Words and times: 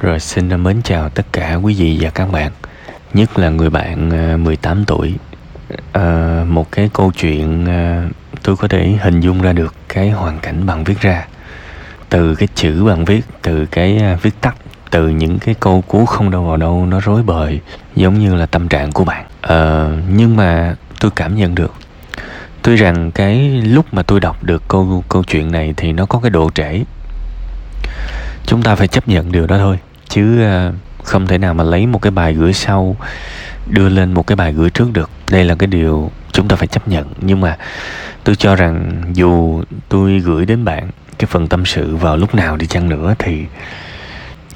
Rồi 0.00 0.20
xin 0.20 0.62
mến 0.62 0.82
chào 0.82 1.08
tất 1.08 1.26
cả 1.32 1.54
quý 1.54 1.74
vị 1.74 1.98
và 2.00 2.10
các 2.10 2.32
bạn 2.32 2.50
Nhất 3.14 3.38
là 3.38 3.48
người 3.48 3.70
bạn 3.70 4.10
à, 4.10 4.36
18 4.36 4.84
tuổi. 4.84 5.14
À, 5.92 6.44
Một 6.48 6.72
cái 6.72 6.90
câu 6.92 7.12
chuyện 7.12 7.66
à, 7.66 8.08
tôi 8.42 8.56
có 8.56 8.68
thể 8.68 8.98
hình 9.00 9.20
dung 9.20 9.42
ra 9.42 9.52
được 9.52 9.74
cái 9.88 10.10
hoàn 10.10 10.38
cảnh 10.38 10.66
bạn 10.66 10.84
viết 10.84 11.00
ra. 11.00 11.26
Từ 12.08 12.34
cái 12.34 12.48
chữ 12.54 12.84
bạn 12.84 13.04
viết, 13.04 13.20
từ 13.42 13.66
cái 13.66 13.98
à, 13.98 14.18
viết 14.22 14.40
tắt 14.40 14.56
Từ 14.90 15.08
những 15.08 15.38
cái 15.38 15.54
câu 15.60 15.84
cú 15.88 16.06
không 16.06 16.30
đâu 16.30 16.44
vào 16.44 16.56
đâu 16.56 16.86
nó 16.86 17.00
rối 17.00 17.22
bời 17.22 17.60
Giống 17.96 18.18
như 18.18 18.34
là 18.34 18.46
tâm 18.46 18.68
trạng 18.68 18.92
của 18.92 19.04
bạn. 19.04 19.26
À, 19.40 19.88
Nhưng 20.08 20.36
mà 20.36 20.74
tôi 21.00 21.10
cảm 21.16 21.36
nhận 21.36 21.54
được 21.54 21.74
Tuy 22.62 22.76
rằng 22.76 23.10
cái 23.10 23.48
lúc 23.64 23.94
mà 23.94 24.02
tôi 24.02 24.20
đọc 24.20 24.44
được 24.44 24.62
câu 24.68 25.04
câu 25.08 25.24
chuyện 25.24 25.52
này 25.52 25.74
thì 25.76 25.92
nó 25.92 26.06
có 26.06 26.20
cái 26.20 26.30
độ 26.30 26.50
trễ. 26.54 26.80
Chúng 28.46 28.62
ta 28.62 28.74
phải 28.74 28.88
chấp 28.88 29.08
nhận 29.08 29.32
điều 29.32 29.46
đó 29.46 29.58
thôi 29.58 29.78
chứ 30.10 30.42
ờ, 30.42 30.72
không 31.02 31.26
thể 31.26 31.38
nào 31.38 31.54
mà 31.54 31.64
lấy 31.64 31.86
một 31.86 32.02
cái 32.02 32.10
bài 32.10 32.34
gửi 32.34 32.52
sau, 32.52 32.96
đưa 33.66 33.88
lên 33.88 34.12
một 34.12 34.26
cái 34.26 34.36
bài 34.36 34.52
gửi 34.52 34.70
trước 34.70 34.92
được. 34.92 35.10
Đây 35.30 35.44
là 35.44 35.54
cái 35.54 35.66
điều 35.66 36.10
chúng 36.32 36.48
ta 36.48 36.56
phải 36.56 36.66
chấp 36.66 36.88
nhận. 36.88 37.06
Nhưng 37.20 37.40
mà 37.40 37.56
tôi 38.24 38.36
cho 38.36 38.56
rằng 38.56 39.02
dù 39.14 39.62
tôi 39.88 40.18
gửi 40.18 40.46
đến 40.46 40.64
bạn 40.64 40.90
cái 41.18 41.26
phần 41.26 41.48
tâm 41.48 41.66
sự 41.66 41.96
vào 41.96 42.16
lúc 42.16 42.34
nào 42.34 42.56
đi 42.56 42.66
chăng 42.66 42.88
nữa 42.88 43.14
thì 43.18 43.44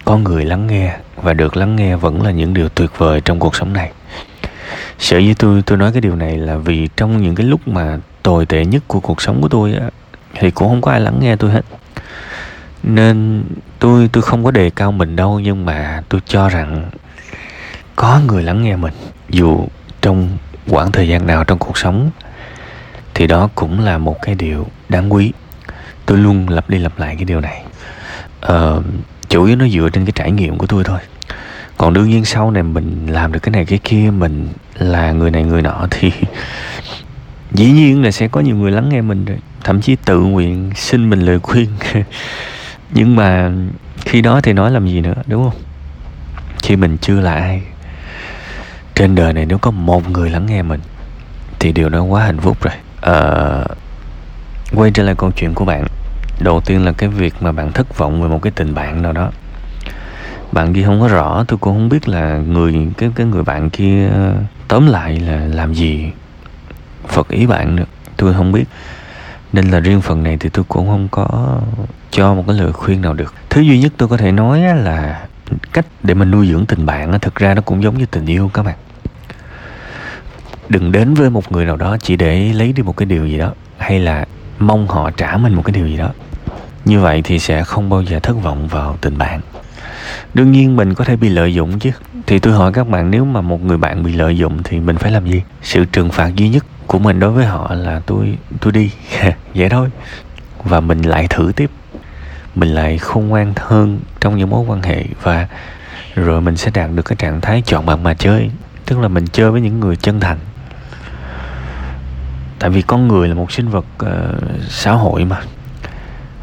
có 0.04 0.16
người 0.16 0.44
lắng 0.44 0.66
nghe 0.66 0.96
và 1.22 1.32
được 1.32 1.56
lắng 1.56 1.76
nghe 1.76 1.96
vẫn 1.96 2.22
là 2.22 2.30
những 2.30 2.54
điều 2.54 2.68
tuyệt 2.68 2.90
vời 2.98 3.20
trong 3.20 3.38
cuộc 3.38 3.56
sống 3.56 3.72
này. 3.72 3.90
Sở 4.98 5.18
dĩ 5.18 5.34
tôi 5.34 5.62
tôi 5.66 5.78
nói 5.78 5.92
cái 5.92 6.00
điều 6.00 6.16
này 6.16 6.36
là 6.36 6.56
vì 6.56 6.88
trong 6.96 7.22
những 7.22 7.34
cái 7.34 7.46
lúc 7.46 7.68
mà 7.68 7.98
tồi 8.22 8.46
tệ 8.46 8.64
nhất 8.64 8.82
của 8.86 9.00
cuộc 9.00 9.22
sống 9.22 9.42
của 9.42 9.48
tôi 9.48 9.74
á, 9.74 9.90
thì 10.38 10.50
cũng 10.50 10.68
không 10.68 10.80
có 10.82 10.90
ai 10.90 11.00
lắng 11.00 11.18
nghe 11.20 11.36
tôi 11.36 11.50
hết 11.50 11.64
nên 12.84 13.44
tôi 13.78 14.08
tôi 14.12 14.22
không 14.22 14.44
có 14.44 14.50
đề 14.50 14.70
cao 14.70 14.92
mình 14.92 15.16
đâu 15.16 15.40
nhưng 15.40 15.64
mà 15.64 16.02
tôi 16.08 16.20
cho 16.26 16.48
rằng 16.48 16.90
có 17.96 18.20
người 18.26 18.42
lắng 18.42 18.62
nghe 18.62 18.76
mình 18.76 18.94
dù 19.28 19.66
trong 20.02 20.28
quãng 20.68 20.92
thời 20.92 21.08
gian 21.08 21.26
nào 21.26 21.44
trong 21.44 21.58
cuộc 21.58 21.78
sống 21.78 22.10
thì 23.14 23.26
đó 23.26 23.48
cũng 23.54 23.80
là 23.80 23.98
một 23.98 24.22
cái 24.22 24.34
điều 24.34 24.66
đáng 24.88 25.12
quý. 25.12 25.32
Tôi 26.06 26.18
luôn 26.18 26.48
lặp 26.48 26.70
đi 26.70 26.78
lặp 26.78 26.98
lại 26.98 27.14
cái 27.16 27.24
điều 27.24 27.40
này. 27.40 27.62
Ờ, 28.40 28.82
chủ 29.28 29.44
yếu 29.44 29.56
nó 29.56 29.68
dựa 29.68 29.88
trên 29.92 30.04
cái 30.04 30.12
trải 30.14 30.30
nghiệm 30.30 30.58
của 30.58 30.66
tôi 30.66 30.84
thôi. 30.84 30.98
Còn 31.76 31.94
đương 31.94 32.08
nhiên 32.08 32.24
sau 32.24 32.50
này 32.50 32.62
mình 32.62 33.06
làm 33.10 33.32
được 33.32 33.40
cái 33.40 33.50
này 33.50 33.64
cái 33.64 33.78
kia 33.84 34.10
mình 34.16 34.48
là 34.78 35.12
người 35.12 35.30
này 35.30 35.44
người 35.44 35.62
nọ 35.62 35.86
thì 35.90 36.12
dĩ 37.52 37.70
nhiên 37.70 38.02
là 38.04 38.10
sẽ 38.10 38.28
có 38.28 38.40
nhiều 38.40 38.56
người 38.56 38.70
lắng 38.70 38.88
nghe 38.88 39.00
mình 39.00 39.24
rồi. 39.24 39.38
Thậm 39.64 39.80
chí 39.80 39.96
tự 39.96 40.18
nguyện 40.18 40.70
xin 40.74 41.10
mình 41.10 41.20
lời 41.20 41.38
khuyên. 41.38 41.68
nhưng 42.90 43.16
mà 43.16 43.52
khi 44.04 44.20
đó 44.20 44.40
thì 44.40 44.52
nói 44.52 44.70
làm 44.70 44.88
gì 44.88 45.00
nữa 45.00 45.14
đúng 45.26 45.50
không? 45.50 45.60
Khi 46.62 46.76
mình 46.76 46.96
chưa 47.00 47.20
là 47.20 47.34
ai. 47.34 47.62
Trên 48.94 49.14
đời 49.14 49.32
này 49.32 49.46
nếu 49.46 49.58
có 49.58 49.70
một 49.70 50.10
người 50.10 50.30
lắng 50.30 50.46
nghe 50.46 50.62
mình 50.62 50.80
thì 51.58 51.72
điều 51.72 51.88
đó 51.88 52.02
quá 52.02 52.24
hạnh 52.24 52.38
phúc 52.38 52.56
rồi. 52.62 52.74
À, 53.00 53.64
quay 54.74 54.90
trở 54.90 55.02
lại 55.02 55.14
câu 55.18 55.30
chuyện 55.30 55.54
của 55.54 55.64
bạn. 55.64 55.86
Đầu 56.40 56.60
tiên 56.60 56.84
là 56.84 56.92
cái 56.92 57.08
việc 57.08 57.34
mà 57.40 57.52
bạn 57.52 57.72
thất 57.72 57.98
vọng 57.98 58.22
về 58.22 58.28
một 58.28 58.42
cái 58.42 58.52
tình 58.56 58.74
bạn 58.74 59.02
nào 59.02 59.12
đó. 59.12 59.30
Bạn 60.52 60.74
kia 60.74 60.82
không 60.82 61.00
có 61.00 61.08
rõ 61.08 61.44
tôi 61.48 61.58
cũng 61.58 61.74
không 61.74 61.88
biết 61.88 62.08
là 62.08 62.36
người 62.36 62.88
cái 62.98 63.10
cái 63.14 63.26
người 63.26 63.42
bạn 63.42 63.70
kia 63.70 64.08
tóm 64.68 64.86
lại 64.86 65.20
là 65.20 65.36
làm 65.36 65.74
gì 65.74 66.10
phật 67.08 67.28
ý 67.28 67.46
bạn 67.46 67.76
được 67.76 67.88
tôi 68.16 68.34
không 68.34 68.52
biết 68.52 68.64
nên 69.54 69.70
là 69.70 69.80
riêng 69.80 70.00
phần 70.00 70.22
này 70.22 70.36
thì 70.40 70.48
tôi 70.48 70.64
cũng 70.68 70.86
không 70.86 71.08
có 71.10 71.58
cho 72.10 72.34
một 72.34 72.44
cái 72.46 72.56
lời 72.56 72.72
khuyên 72.72 73.00
nào 73.00 73.14
được. 73.14 73.34
Thứ 73.50 73.60
duy 73.60 73.78
nhất 73.78 73.92
tôi 73.96 74.08
có 74.08 74.16
thể 74.16 74.32
nói 74.32 74.60
là 74.60 75.26
cách 75.72 75.86
để 76.02 76.14
mình 76.14 76.30
nuôi 76.30 76.48
dưỡng 76.48 76.66
tình 76.66 76.86
bạn 76.86 77.20
thực 77.20 77.34
ra 77.34 77.54
nó 77.54 77.60
cũng 77.60 77.82
giống 77.82 77.98
như 77.98 78.06
tình 78.06 78.26
yêu 78.26 78.50
các 78.54 78.62
bạn. 78.62 78.76
Đừng 80.68 80.92
đến 80.92 81.14
với 81.14 81.30
một 81.30 81.52
người 81.52 81.64
nào 81.64 81.76
đó 81.76 81.96
chỉ 82.02 82.16
để 82.16 82.52
lấy 82.52 82.72
đi 82.72 82.82
một 82.82 82.96
cái 82.96 83.06
điều 83.06 83.26
gì 83.26 83.38
đó, 83.38 83.52
hay 83.78 83.98
là 83.98 84.24
mong 84.58 84.88
họ 84.88 85.10
trả 85.10 85.36
mình 85.36 85.54
một 85.54 85.62
cái 85.64 85.72
điều 85.72 85.86
gì 85.86 85.96
đó. 85.96 86.10
Như 86.84 87.00
vậy 87.00 87.22
thì 87.24 87.38
sẽ 87.38 87.64
không 87.64 87.90
bao 87.90 88.02
giờ 88.02 88.18
thất 88.18 88.42
vọng 88.42 88.68
vào 88.68 88.96
tình 89.00 89.18
bạn. 89.18 89.40
Đương 90.34 90.52
nhiên 90.52 90.76
mình 90.76 90.94
có 90.94 91.04
thể 91.04 91.16
bị 91.16 91.28
lợi 91.28 91.54
dụng 91.54 91.78
chứ. 91.78 91.90
Thì 92.26 92.38
tôi 92.38 92.52
hỏi 92.52 92.72
các 92.72 92.88
bạn, 92.88 93.10
nếu 93.10 93.24
mà 93.24 93.40
một 93.40 93.64
người 93.64 93.76
bạn 93.76 94.02
bị 94.02 94.12
lợi 94.12 94.36
dụng 94.36 94.62
thì 94.62 94.80
mình 94.80 94.96
phải 94.96 95.12
làm 95.12 95.26
gì? 95.26 95.42
Sự 95.62 95.84
trừng 95.84 96.10
phạt 96.10 96.34
duy 96.36 96.48
nhất 96.48 96.64
của 96.86 96.98
mình 96.98 97.20
đối 97.20 97.30
với 97.30 97.46
họ 97.46 97.74
là 97.74 98.00
tôi 98.06 98.38
tôi 98.60 98.72
đi. 98.72 98.90
Vậy 99.54 99.68
thôi. 99.68 99.88
Và 100.64 100.80
mình 100.80 101.02
lại 101.02 101.26
thử 101.30 101.52
tiếp. 101.56 101.70
Mình 102.54 102.68
lại 102.68 102.98
khôn 102.98 103.28
ngoan 103.28 103.52
hơn 103.56 104.00
trong 104.20 104.36
những 104.36 104.50
mối 104.50 104.64
quan 104.68 104.82
hệ 104.82 105.04
và 105.22 105.48
rồi 106.14 106.40
mình 106.40 106.56
sẽ 106.56 106.70
đạt 106.74 106.90
được 106.94 107.02
cái 107.02 107.16
trạng 107.16 107.40
thái 107.40 107.62
chọn 107.66 107.86
bạn 107.86 108.02
mà 108.02 108.14
chơi. 108.14 108.50
Tức 108.86 108.98
là 108.98 109.08
mình 109.08 109.26
chơi 109.26 109.50
với 109.50 109.60
những 109.60 109.80
người 109.80 109.96
chân 109.96 110.20
thành. 110.20 110.38
Tại 112.58 112.70
vì 112.70 112.82
con 112.82 113.08
người 113.08 113.28
là 113.28 113.34
một 113.34 113.52
sinh 113.52 113.68
vật 113.68 113.86
uh, 114.04 114.10
xã 114.68 114.92
hội 114.92 115.24
mà. 115.24 115.40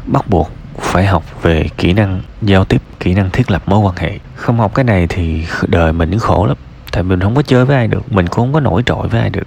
Bắt 0.06 0.28
buộc 0.28 0.50
phải 0.80 1.06
học 1.06 1.42
về 1.42 1.66
kỹ 1.76 1.92
năng 1.92 2.22
giao 2.42 2.64
tiếp 2.64 2.82
kỹ 3.00 3.14
năng 3.14 3.30
thiết 3.30 3.50
lập 3.50 3.62
mối 3.66 3.78
quan 3.78 3.96
hệ. 3.96 4.18
Không 4.34 4.58
học 4.58 4.74
cái 4.74 4.84
này 4.84 5.06
thì 5.06 5.46
đời 5.66 5.92
mình 5.92 6.18
khổ 6.18 6.46
lắm. 6.46 6.56
Tại 6.92 7.02
mình 7.02 7.20
không 7.20 7.34
có 7.34 7.42
chơi 7.42 7.64
với 7.64 7.76
ai 7.76 7.88
được. 7.88 8.12
Mình 8.12 8.26
cũng 8.26 8.36
không 8.36 8.52
có 8.52 8.60
nổi 8.60 8.82
trội 8.86 9.08
với 9.08 9.20
ai 9.20 9.30
được 9.30 9.46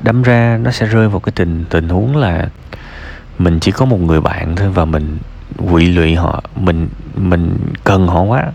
đâm 0.00 0.22
ra 0.22 0.58
nó 0.62 0.70
sẽ 0.70 0.86
rơi 0.86 1.08
vào 1.08 1.20
cái 1.20 1.32
tình 1.36 1.64
tình 1.70 1.88
huống 1.88 2.16
là 2.16 2.48
mình 3.38 3.60
chỉ 3.60 3.72
có 3.72 3.84
một 3.84 4.00
người 4.00 4.20
bạn 4.20 4.56
thôi 4.56 4.68
và 4.74 4.84
mình 4.84 5.18
quỵ 5.70 5.86
lụy 5.86 6.14
họ 6.14 6.42
mình 6.56 6.88
mình 7.16 7.56
cần 7.84 8.06
họ 8.06 8.22
quá 8.22 8.46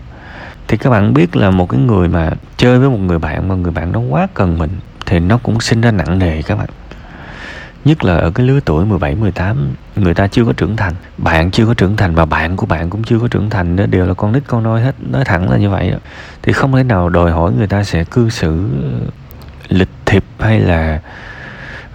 thì 0.68 0.76
các 0.76 0.90
bạn 0.90 1.14
biết 1.14 1.36
là 1.36 1.50
một 1.50 1.68
cái 1.70 1.80
người 1.80 2.08
mà 2.08 2.30
chơi 2.56 2.78
với 2.78 2.90
một 2.90 2.98
người 2.98 3.18
bạn 3.18 3.48
mà 3.48 3.54
người 3.54 3.72
bạn 3.72 3.92
đó 3.92 4.00
quá 4.00 4.26
cần 4.34 4.58
mình 4.58 4.70
thì 5.06 5.18
nó 5.18 5.38
cũng 5.42 5.60
sinh 5.60 5.80
ra 5.80 5.90
nặng 5.90 6.18
nề 6.18 6.42
các 6.42 6.58
bạn 6.58 6.68
nhất 7.84 8.04
là 8.04 8.16
ở 8.16 8.30
cái 8.30 8.46
lứa 8.46 8.60
tuổi 8.64 8.84
17, 8.84 9.14
18 9.14 9.74
người 9.96 10.14
ta 10.14 10.26
chưa 10.26 10.44
có 10.44 10.52
trưởng 10.52 10.76
thành 10.76 10.94
bạn 11.18 11.50
chưa 11.50 11.66
có 11.66 11.74
trưởng 11.74 11.96
thành 11.96 12.14
và 12.14 12.24
bạn 12.24 12.56
của 12.56 12.66
bạn 12.66 12.90
cũng 12.90 13.02
chưa 13.02 13.18
có 13.18 13.28
trưởng 13.28 13.50
thành 13.50 13.76
đó 13.76 13.86
đều 13.86 14.06
là 14.06 14.14
con 14.14 14.32
nít 14.32 14.42
con 14.46 14.62
nôi 14.62 14.80
hết 14.80 14.94
nói 15.10 15.24
thẳng 15.24 15.50
là 15.50 15.56
như 15.56 15.70
vậy 15.70 15.90
đó. 15.90 15.98
thì 16.42 16.52
không 16.52 16.72
thể 16.72 16.82
nào 16.82 17.08
đòi 17.08 17.30
hỏi 17.30 17.52
người 17.58 17.66
ta 17.66 17.84
sẽ 17.84 18.04
cư 18.04 18.30
xử 18.30 18.68
lịch 19.68 19.88
thiệp 20.06 20.24
hay 20.38 20.60
là 20.60 21.00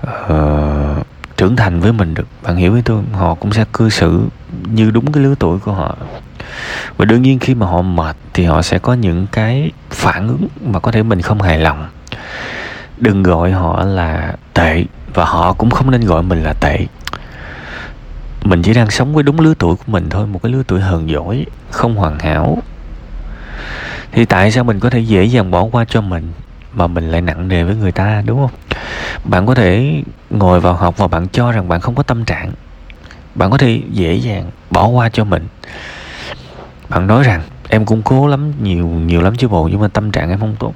uh, 0.07 1.07
trưởng 1.37 1.55
thành 1.55 1.79
với 1.79 1.93
mình 1.93 2.13
được 2.13 2.27
bạn 2.43 2.55
hiểu 2.55 2.71
với 2.71 2.81
tôi 2.81 3.03
họ 3.13 3.35
cũng 3.35 3.53
sẽ 3.53 3.65
cư 3.73 3.89
xử 3.89 4.21
như 4.65 4.91
đúng 4.91 5.11
cái 5.11 5.23
lứa 5.23 5.35
tuổi 5.39 5.59
của 5.59 5.73
họ. 5.73 5.95
Và 6.97 7.05
đương 7.05 7.21
nhiên 7.21 7.39
khi 7.39 7.55
mà 7.55 7.65
họ 7.65 7.81
mệt 7.81 8.15
thì 8.33 8.45
họ 8.45 8.61
sẽ 8.61 8.79
có 8.79 8.93
những 8.93 9.27
cái 9.31 9.71
phản 9.89 10.27
ứng 10.27 10.47
mà 10.65 10.79
có 10.79 10.91
thể 10.91 11.03
mình 11.03 11.21
không 11.21 11.41
hài 11.41 11.59
lòng. 11.59 11.87
Đừng 12.97 13.23
gọi 13.23 13.51
họ 13.51 13.83
là 13.83 14.33
tệ 14.53 14.83
và 15.13 15.25
họ 15.25 15.53
cũng 15.53 15.69
không 15.69 15.91
nên 15.91 16.05
gọi 16.05 16.23
mình 16.23 16.43
là 16.43 16.53
tệ. 16.53 16.85
Mình 18.43 18.61
chỉ 18.61 18.73
đang 18.73 18.89
sống 18.89 19.13
với 19.13 19.23
đúng 19.23 19.39
lứa 19.39 19.53
tuổi 19.59 19.75
của 19.75 19.83
mình 19.87 20.09
thôi 20.09 20.27
một 20.27 20.39
cái 20.43 20.51
lứa 20.51 20.63
tuổi 20.67 20.79
hờn 20.79 21.09
dỗi 21.13 21.45
không 21.71 21.95
hoàn 21.95 22.19
hảo. 22.19 22.57
Thì 24.11 24.25
tại 24.25 24.51
sao 24.51 24.63
mình 24.63 24.79
có 24.79 24.89
thể 24.89 24.99
dễ 24.99 25.23
dàng 25.23 25.51
bỏ 25.51 25.63
qua 25.63 25.85
cho 25.85 26.01
mình? 26.01 26.31
Mà 26.73 26.87
mình 26.87 27.11
lại 27.11 27.21
nặng 27.21 27.47
nề 27.47 27.63
với 27.63 27.75
người 27.75 27.91
ta, 27.91 28.23
đúng 28.25 28.39
không? 28.39 28.59
Bạn 29.23 29.45
có 29.45 29.55
thể 29.55 30.01
ngồi 30.29 30.59
vào 30.59 30.73
học 30.73 30.97
và 30.97 31.07
bạn 31.07 31.27
cho 31.27 31.51
rằng 31.51 31.67
bạn 31.67 31.81
không 31.81 31.95
có 31.95 32.03
tâm 32.03 32.25
trạng. 32.25 32.51
Bạn 33.35 33.51
có 33.51 33.57
thể 33.57 33.81
dễ 33.91 34.13
dàng 34.13 34.51
bỏ 34.69 34.87
qua 34.87 35.09
cho 35.09 35.23
mình. 35.23 35.47
Bạn 36.89 37.07
nói 37.07 37.23
rằng, 37.23 37.41
em 37.69 37.85
cũng 37.85 38.01
cố 38.01 38.27
lắm, 38.27 38.51
nhiều 38.61 38.87
nhiều 38.87 39.21
lắm 39.21 39.35
chứ 39.35 39.47
bộ, 39.47 39.67
nhưng 39.71 39.81
mà 39.81 39.87
tâm 39.87 40.11
trạng 40.11 40.29
em 40.29 40.39
không 40.39 40.55
tốt. 40.59 40.73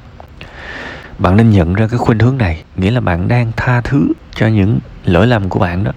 Bạn 1.20 1.38
nên 1.38 1.50
nhận 1.50 1.74
ra 1.74 1.88
cái 1.88 1.98
khuynh 1.98 2.20
hướng 2.20 2.38
này, 2.38 2.64
nghĩa 2.76 2.92
là 2.92 3.00
bạn 3.00 3.28
đang 3.28 3.52
tha 3.58 3.82
thứ 3.82 4.08
cho 4.36 4.48
những 4.48 4.80
lỗi 5.06 5.28
lầm 5.28 5.50
của 5.50 5.60
bạn 5.60 5.84
đó. 5.84 5.92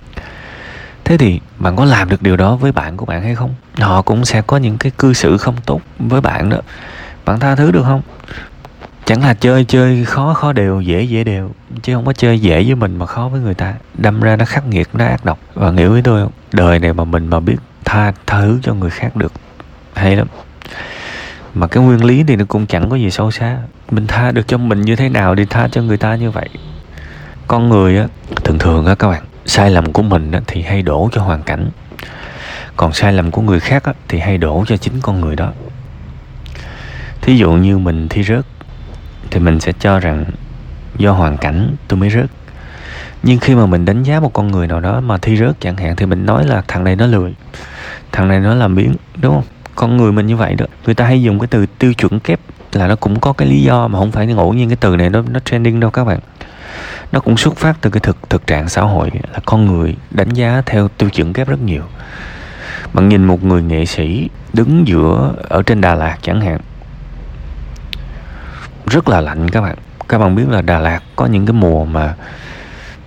Thế 1.05 1.19
thì 1.19 1.41
bạn 1.59 1.77
có 1.77 1.85
làm 1.85 2.09
được 2.09 2.23
điều 2.23 2.37
đó 2.37 2.57
với 2.57 2.73
bạn 2.73 2.97
của 2.97 3.07
bạn 3.07 3.23
hay 3.23 3.35
không? 3.35 3.55
Họ 3.79 4.03
cũng 4.03 4.25
sẽ 4.25 4.43
có 4.43 4.57
những 4.57 4.79
cái 4.79 4.93
cư 4.99 5.13
xử 5.13 5.37
không 5.37 5.57
tốt 5.67 5.81
với 5.99 6.21
bạn 6.21 6.49
đó. 6.49 6.59
Bạn 7.25 7.41
tha 7.41 7.55
thứ 7.55 7.71
được 7.71 7.83
không? 7.85 8.03
Chẳng 9.09 9.23
là 9.23 9.35
chơi 9.35 9.65
chơi 9.65 10.05
khó 10.05 10.35
khó 10.35 10.53
đều 10.53 10.81
dễ 10.81 11.03
dễ 11.03 11.25
đều. 11.25 11.51
Chứ 11.83 11.95
không 11.95 12.05
có 12.05 12.13
chơi 12.13 12.41
dễ 12.41 12.65
với 12.65 12.75
mình 12.75 12.97
mà 12.97 13.07
khó 13.07 13.29
với 13.29 13.41
người 13.41 13.55
ta. 13.55 13.75
Đâm 13.95 14.21
ra 14.21 14.37
nó 14.37 14.45
khắc 14.45 14.67
nghiệt 14.67 14.89
nó 14.93 15.05
ác 15.05 15.25
độc. 15.25 15.39
Và 15.55 15.71
hiểu 15.71 15.93
với 15.93 16.03
tôi 16.03 16.23
không 16.23 16.33
đời 16.53 16.79
này 16.79 16.93
mà 16.93 17.05
mình 17.05 17.27
mà 17.27 17.41
biết 17.41 17.57
tha 17.85 18.13
thứ 18.27 18.59
cho 18.63 18.75
người 18.75 18.91
khác 18.91 19.17
được 19.17 19.33
hay 19.95 20.17
lắm. 20.17 20.27
Mà 21.55 21.67
cái 21.67 21.85
nguyên 21.85 22.05
lý 22.05 22.25
thì 22.29 22.37
nó 22.37 22.45
cũng 22.49 22.67
chẳng 22.67 22.91
có 22.91 22.97
gì 22.97 23.11
sâu 23.11 23.31
xa. 23.31 23.59
Mình 23.91 24.07
tha 24.07 24.33
được 24.33 24.49
cho 24.49 24.59
mình 24.59 24.81
như 24.81 24.97
thế 24.97 25.09
nào 25.09 25.37
thì 25.37 25.45
tha 25.45 25.69
cho 25.69 25.83
người 25.83 25.97
ta 25.97 26.17
như 26.17 26.31
vậy. 26.31 26.49
Con 27.47 27.69
người 27.69 27.99
á 27.99 28.07
thường 28.45 28.59
thường 28.59 28.87
á 28.87 28.95
các 28.95 29.09
bạn 29.09 29.23
sai 29.47 29.71
lầm 29.71 29.93
của 29.93 30.03
mình 30.03 30.33
á, 30.33 30.41
thì 30.47 30.63
hay 30.63 30.83
đổ 30.83 31.09
cho 31.13 31.23
hoàn 31.23 31.43
cảnh. 31.43 31.71
Còn 32.77 32.93
sai 32.93 33.13
lầm 33.13 33.31
của 33.31 33.43
người 33.43 33.61
khác 33.61 33.85
á, 33.85 33.93
thì 34.09 34.19
hay 34.19 34.39
đổ 34.39 34.65
cho 34.69 34.77
chính 34.77 35.01
con 35.01 35.21
người 35.21 35.37
đó. 35.37 35.53
Thí 37.21 37.37
dụ 37.37 37.53
như 37.53 37.79
mình 37.79 38.09
thi 38.09 38.23
rớt 38.23 38.45
thì 39.31 39.41
mình 39.41 39.61
sẽ 39.61 39.73
cho 39.81 40.01
rằng 40.01 40.25
do 40.99 41.13
hoàn 41.13 41.37
cảnh 41.37 41.77
tôi 41.89 41.99
mới 41.99 42.11
rớt. 42.11 42.27
Nhưng 43.23 43.39
khi 43.39 43.55
mà 43.55 43.67
mình 43.67 43.85
đánh 43.85 44.03
giá 44.03 44.21
một 44.21 44.33
con 44.33 44.49
người 44.49 44.67
nào 44.67 44.81
đó 44.81 45.01
mà 45.01 45.19
thi 45.19 45.37
rớt 45.37 45.61
chẳng 45.61 45.77
hạn 45.77 45.97
thì 45.97 46.07
mình 46.07 46.27
nói 46.27 46.47
là 46.47 46.63
thằng 46.69 46.85
này 46.85 46.97
nó 46.97 47.07
lười, 47.07 47.35
thằng 48.13 48.29
này 48.29 48.41
nó 48.41 48.55
làm 48.55 48.75
biến 48.75 48.95
đúng 49.21 49.35
không? 49.35 49.45
Con 49.75 49.97
người 49.97 50.13
mình 50.13 50.27
như 50.27 50.37
vậy 50.37 50.55
đó, 50.55 50.67
người 50.87 50.95
ta 50.95 51.05
hay 51.05 51.23
dùng 51.23 51.39
cái 51.39 51.47
từ 51.47 51.67
tiêu 51.79 51.95
chuẩn 51.95 52.21
kép 52.21 52.41
là 52.73 52.89
nó 52.89 52.97
cũng 52.97 53.21
có 53.21 53.33
cái 53.33 53.49
lý 53.49 53.63
do 53.63 53.89
mà 53.89 53.99
không 53.99 54.13
phải 54.13 54.27
ngẫu 54.27 54.55
nhiên 54.55 54.69
cái 54.69 54.77
từ 54.77 54.97
này 54.97 55.11
nó 55.11 55.23
nó 55.31 55.41
trending 55.41 55.81
đâu 55.81 55.91
các 55.91 56.05
bạn. 56.05 56.19
Nó 57.13 57.21
cũng 57.21 57.37
xuất 57.37 57.57
phát 57.57 57.77
từ 57.81 57.91
cái 57.91 58.01
thực 58.01 58.31
thực 58.31 58.47
trạng 58.47 58.69
xã 58.69 58.83
hội 58.83 59.11
là 59.33 59.41
con 59.45 59.67
người 59.67 59.97
đánh 60.11 60.29
giá 60.29 60.63
theo 60.67 60.89
tiêu 60.89 61.11
chuẩn 61.11 61.33
kép 61.33 61.49
rất 61.49 61.61
nhiều. 61.63 61.83
Bạn 62.93 63.09
nhìn 63.09 63.25
một 63.25 63.45
người 63.45 63.63
nghệ 63.63 63.85
sĩ 63.85 64.29
đứng 64.53 64.89
giữa, 64.89 65.35
ở 65.49 65.63
trên 65.63 65.81
Đà 65.81 65.95
Lạt 65.95 66.17
chẳng 66.23 66.41
hạn 66.41 66.61
rất 68.91 69.09
là 69.09 69.21
lạnh 69.21 69.51
các 69.51 69.61
bạn. 69.61 69.77
Các 70.09 70.19
bạn 70.19 70.35
biết 70.35 70.49
là 70.49 70.63
Đà 70.63 70.79
Lạt 70.79 71.01
có 71.17 71.27
những 71.27 71.47
cái 71.47 71.53
mùa 71.53 71.85
mà 71.85 72.15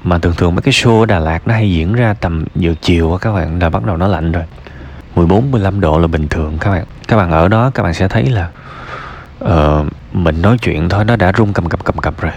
mà 0.04 0.18
thường 0.18 0.33
thường 0.38 0.56
mấy 0.56 0.62
cái 0.62 0.72
show 0.72 1.00
ở 1.00 1.06
Đà 1.06 1.19
Lạt 1.19 1.48
nó 1.48 1.54
hay 1.54 1.72
diễn 1.72 1.94
ra 1.94 2.13
tầm 2.13 2.45
giờ 2.56 2.74
chiều 2.81 3.18
các 3.22 3.33
bạn 3.33 3.60
là 3.60 3.69
bắt 3.69 3.86
đầu 3.86 3.98
nó 3.98 4.07
lạnh 4.07 4.31
rồi. 4.31 4.44
14 5.16 5.51
15 5.51 5.81
độ 5.81 6.00
là 6.00 6.07
bình 6.07 6.28
thường 6.28 6.57
các 6.60 6.72
bạn. 6.72 6.86
Các 7.07 7.18
bạn 7.18 7.31
ở 7.31 7.48
đó 7.48 7.72
các 7.74 7.83
bạn 7.83 7.94
sẽ 7.94 8.07
thấy 8.07 8.25
là 8.25 8.50
uh, 9.44 9.86
mình 10.13 10.42
nói 10.42 10.57
chuyện 10.57 10.89
thôi 10.89 11.06
nó 11.06 11.16
đã 11.16 11.31
run 11.31 11.54
cầm 11.54 11.69
cập 11.69 11.83
cầm 11.83 11.98
cập 11.98 12.22
rồi. 12.22 12.31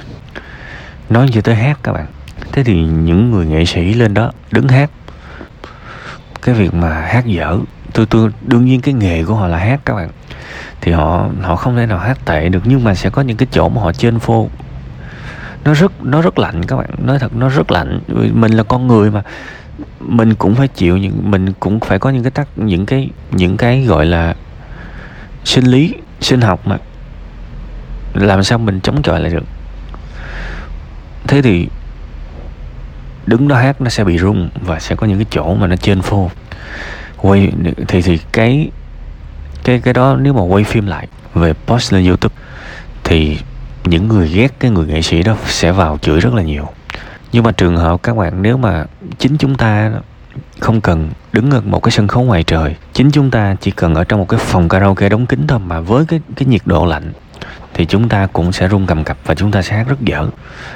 Nói 1.11 1.29
chưa 1.32 1.41
tới 1.41 1.55
hát 1.55 1.79
các 1.82 1.93
bạn. 1.93 2.06
Thế 2.52 2.64
thì 2.64 2.82
những 2.82 3.31
người 3.31 3.46
nghệ 3.46 3.64
sĩ 3.64 3.94
lên 3.94 4.14
đó 4.14 4.32
đứng 4.50 4.69
hát. 4.69 4.91
Cái 6.43 6.55
việc 6.55 6.75
mà 6.75 6.91
hát 6.91 7.26
dở 7.26 7.58
tôi 7.93 8.06
tôi 8.06 8.31
đương 8.43 8.64
nhiên 8.64 8.81
cái 8.81 8.94
nghề 8.94 9.25
của 9.25 9.35
họ 9.35 9.46
là 9.46 9.58
hát 9.58 9.81
các 9.85 9.94
bạn 9.94 10.08
thì 10.84 10.92
họ 10.92 11.28
họ 11.42 11.56
không 11.56 11.76
thể 11.76 11.86
nào 11.86 11.98
hát 11.98 12.19
tệ 12.25 12.48
được, 12.48 12.60
nhưng 12.64 12.84
mà 12.84 12.94
sẽ 12.94 13.10
có 13.10 13.22
những 13.22 13.36
cái 13.36 13.48
chỗ 13.50 13.69
mà 13.69 13.82
họ 13.82 13.92
trên 13.92 14.19
phô. 14.19 14.48
Nó 15.64 15.75
rất 15.75 16.04
nó 16.04 16.22
rất 16.22 16.38
lạnh 16.38 16.64
các 16.64 16.76
bạn, 16.76 16.90
nói 16.98 17.19
thật, 17.19 17.36
nó 17.36 17.48
rất 17.48 17.70
lạnh. 17.70 18.00
Mình 18.32 18.52
là 18.52 18.62
con 18.62 18.86
người 18.86 19.10
mà, 19.10 19.22
mình 20.00 20.34
cũng 20.34 20.54
phải 20.54 20.69
chịu 20.69 20.96
những, 20.96 21.31
mình 21.31 21.52
cũng 21.60 21.81
phải 21.81 21.98
có 21.98 22.10
những 22.10 22.22
cái 22.22 22.31
tắc, 22.31 22.48
những 22.56 22.86
cái 22.86 23.10
những 23.31 23.56
cái 23.56 23.84
gọi 23.84 24.06
là 24.06 24.34
sinh 25.44 25.64
lý, 25.64 25.94
sinh 26.20 26.40
học 26.40 26.66
mà. 26.66 26.76
Làm 28.14 28.44
sao 28.44 28.58
mình 28.58 28.81
chống 28.81 29.02
chọi 29.02 29.20
lại 29.20 29.31
được? 29.31 29.44
Thế 31.26 31.42
thì 31.42 31.69
đứng 33.26 33.48
đó 33.48 33.56
hát 33.56 33.81
nó 33.81 33.90
sẽ 33.90 34.04
bị 34.04 34.19
rung 34.19 34.48
và 34.60 34.81
sẽ 34.81 34.96
có 34.96 35.06
những 35.06 35.19
cái 35.19 35.26
chỗ 35.31 35.54
mà 35.54 35.66
nó 35.66 35.76
trên 35.76 36.02
phô. 36.02 36.31
Quay, 37.16 37.52
thì 37.88 38.02
thì 38.02 38.19
cái 38.32 38.70
cái 39.64 39.81
cái 39.81 39.94
đó 39.94 40.16
nếu 40.20 40.32
mà 40.32 40.43
quay 40.43 40.64
phim 40.64 40.87
lại 40.87 41.08
về 41.34 41.52
post 41.66 41.93
lên 41.93 42.06
youtube 42.06 42.34
thì 43.05 43.38
những 43.84 44.08
người 44.08 44.28
ghét 44.28 44.55
cái 44.58 44.70
người 44.70 44.87
nghệ 44.87 45.02
sĩ 45.02 45.22
đó 45.22 45.37
sẽ 45.46 45.72
vào 45.72 45.99
chửi 45.99 46.20
rất 46.20 46.34
là 46.34 46.43
nhiều. 46.43 46.69
Nhưng 47.32 47.44
mà 47.44 47.52
trường 47.52 47.76
hợp 47.76 48.02
các 48.02 48.16
bạn, 48.16 48.43
nếu 48.43 48.56
mà 48.56 48.84
chính 49.19 49.37
chúng 49.37 49.55
ta 49.55 49.93
không 50.61 50.81
cần 50.81 51.11
đứng 51.32 51.50
ở 51.50 51.61
một 51.61 51.82
cái 51.82 51.90
sân 51.90 52.08
khấu 52.08 52.22
ngoài 52.22 52.43
trời, 52.43 52.76
chính 52.93 53.11
chúng 53.11 53.31
ta 53.31 53.56
chỉ 53.61 53.70
cần 53.70 53.94
ở 53.94 54.05
trong 54.05 54.20
một 54.20 54.28
cái 54.28 54.40
phòng 54.43 54.69
karaoke 54.69 55.08
đóng 55.08 55.26
kín 55.26 55.46
thôi 55.46 55.58
mà 55.58 55.81
với 55.81 56.05
cái 56.06 56.20
cái 56.37 56.46
nhiệt 56.46 56.62
độ 56.64 56.87
lạnh, 56.87 57.12
thì 57.75 57.87
chúng 57.87 58.08
ta 58.08 58.26
cũng 58.32 58.52
sẽ 58.52 58.69
run 58.69 58.87
cầm 58.87 59.05
cập 59.05 59.17
và 59.25 59.34
chúng 59.34 59.50
ta 59.50 59.62
sẽ 59.62 59.76
hát 59.76 59.88
rất 59.88 60.00
dở. 60.00 60.28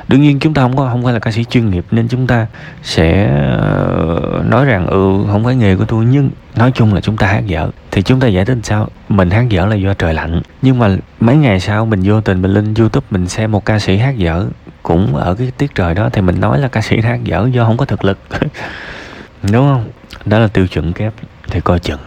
Đương 0.09 0.21
nhiên 0.21 0.39
chúng 0.41 0.55
ta 0.55 0.63
không 0.63 0.77
có, 0.77 0.89
không 0.91 1.05
phải 1.05 1.13
là 1.13 1.19
ca 1.19 1.31
sĩ 1.31 1.45
chuyên 1.45 1.71
nghiệp 1.71 1.85
nên 1.91 2.09
chúng 2.09 2.27
ta 2.27 2.47
sẽ 2.83 3.31
nói 4.43 4.65
rằng 4.65 4.87
ừ 4.87 5.25
không 5.33 5.45
phải 5.45 5.57
nghề 5.57 5.77
của 5.77 5.85
tôi, 5.85 6.05
nhưng 6.05 6.31
nói 6.57 6.73
chung 6.75 6.95
là 6.95 7.01
chúng 7.01 7.17
ta 7.17 7.27
hát 7.27 7.47
dở. 7.47 7.71
Thì 7.91 8.03
chúng 8.03 8.21
ta 8.21 8.27
giải 8.27 8.45
thích 8.45 8.59
sao? 8.63 8.89
Mình 9.09 9.31
hát 9.31 9.49
dở 9.49 9.67
là 9.67 9.77
do 9.77 9.95
trời 9.95 10.15
lạnh. 10.15 10.43
Nhưng 10.63 10.79
mà 10.79 10.97
mấy 11.21 11.37
ngày 11.37 11.61
sau 11.61 11.87
mình 11.87 12.01
vô 12.05 12.21
tình 12.21 12.43
mình 12.43 12.51
lên 12.51 12.75
youtube 12.75 13.07
mình 13.11 13.29
xem 13.29 13.53
một 13.53 13.65
ca 13.65 13.79
sĩ 13.79 13.97
hát 13.97 14.17
dở 14.17 14.47
cũng 14.83 15.17
ở 15.17 15.35
cái 15.35 15.53
tiết 15.59 15.75
trời 15.75 15.95
đó, 15.95 16.09
thì 16.13 16.21
mình 16.21 16.41
nói 16.41 16.59
là 16.59 16.69
ca 16.69 16.81
sĩ 16.81 17.01
hát 17.01 17.25
dở 17.25 17.49
do 17.53 17.65
không 17.65 17.77
có 17.77 17.85
thực 17.85 18.05
lực. 18.05 18.19
Đúng 19.43 19.69
không? 19.69 19.85
Đó 20.25 20.39
là 20.39 20.49
tiêu 20.49 20.67
chuẩn 20.67 20.93
kép, 20.93 21.13
thì 21.51 21.61
coi 21.61 21.79
chừng. 21.79 22.01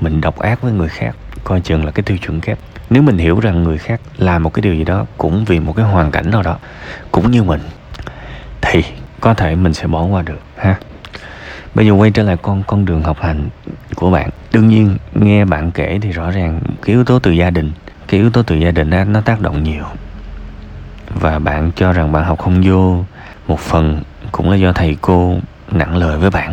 Mình 0.00 0.20
độc 0.20 0.38
ác 0.38 0.62
với 0.62 0.72
người 0.72 0.88
khác, 0.88 1.16
coi 1.44 1.60
chừng 1.60 1.84
là 1.84 1.90
cái 1.90 2.02
tiêu 2.02 2.18
chuẩn 2.18 2.40
kép. 2.40 2.58
Nếu 2.90 3.02
mình 3.02 3.18
hiểu 3.18 3.40
rằng 3.40 3.62
người 3.62 3.78
khác 3.78 4.00
làm 4.18 4.42
một 4.42 4.54
cái 4.54 4.62
điều 4.62 4.74
gì 4.74 4.84
đó 4.84 5.06
cũng 5.18 5.44
vì 5.44 5.60
một 5.60 5.76
cái 5.76 5.86
hoàn 5.86 6.10
cảnh 6.10 6.30
nào 6.30 6.42
đó, 6.42 6.58
cũng 7.10 7.30
như 7.30 7.42
mình, 7.42 7.60
thì 8.60 8.84
có 9.20 9.34
thể 9.34 9.56
mình 9.56 9.74
sẽ 9.74 9.86
bỏ 9.86 10.04
qua 10.04 10.22
được, 10.22 10.40
ha? 10.56 10.76
Bây 11.74 11.86
giờ 11.86 11.92
quay 11.92 12.10
trở 12.10 12.22
lại 12.22 12.36
con 12.42 12.62
con 12.66 12.84
đường 12.84 13.02
học 13.02 13.16
hành 13.20 13.48
của 13.94 14.10
bạn. 14.10 14.30
Đương 14.52 14.68
nhiên 14.68 14.96
nghe 15.14 15.44
bạn 15.44 15.70
kể 15.70 15.98
thì 16.02 16.10
rõ 16.10 16.30
ràng 16.30 16.60
cái 16.82 16.94
yếu 16.94 17.04
tố 17.04 17.18
từ 17.18 17.30
gia 17.30 17.50
đình 17.50 17.72
cái 18.08 18.20
yếu 18.20 18.30
tố 18.30 18.42
từ 18.42 18.56
gia 18.56 18.70
đình 18.70 18.90
đó, 18.90 19.04
nó 19.04 19.20
tác 19.20 19.40
động 19.40 19.62
nhiều. 19.62 19.84
Và 21.14 21.38
bạn 21.38 21.70
cho 21.76 21.92
rằng 21.92 22.12
bạn 22.12 22.24
học 22.24 22.38
không 22.38 22.62
vô 22.64 23.04
một 23.48 23.60
phần 23.60 24.02
cũng 24.32 24.50
là 24.50 24.56
do 24.56 24.72
thầy 24.72 24.96
cô 25.00 25.36
nặng 25.70 25.96
lời 25.96 26.18
với 26.18 26.30
bạn. 26.30 26.52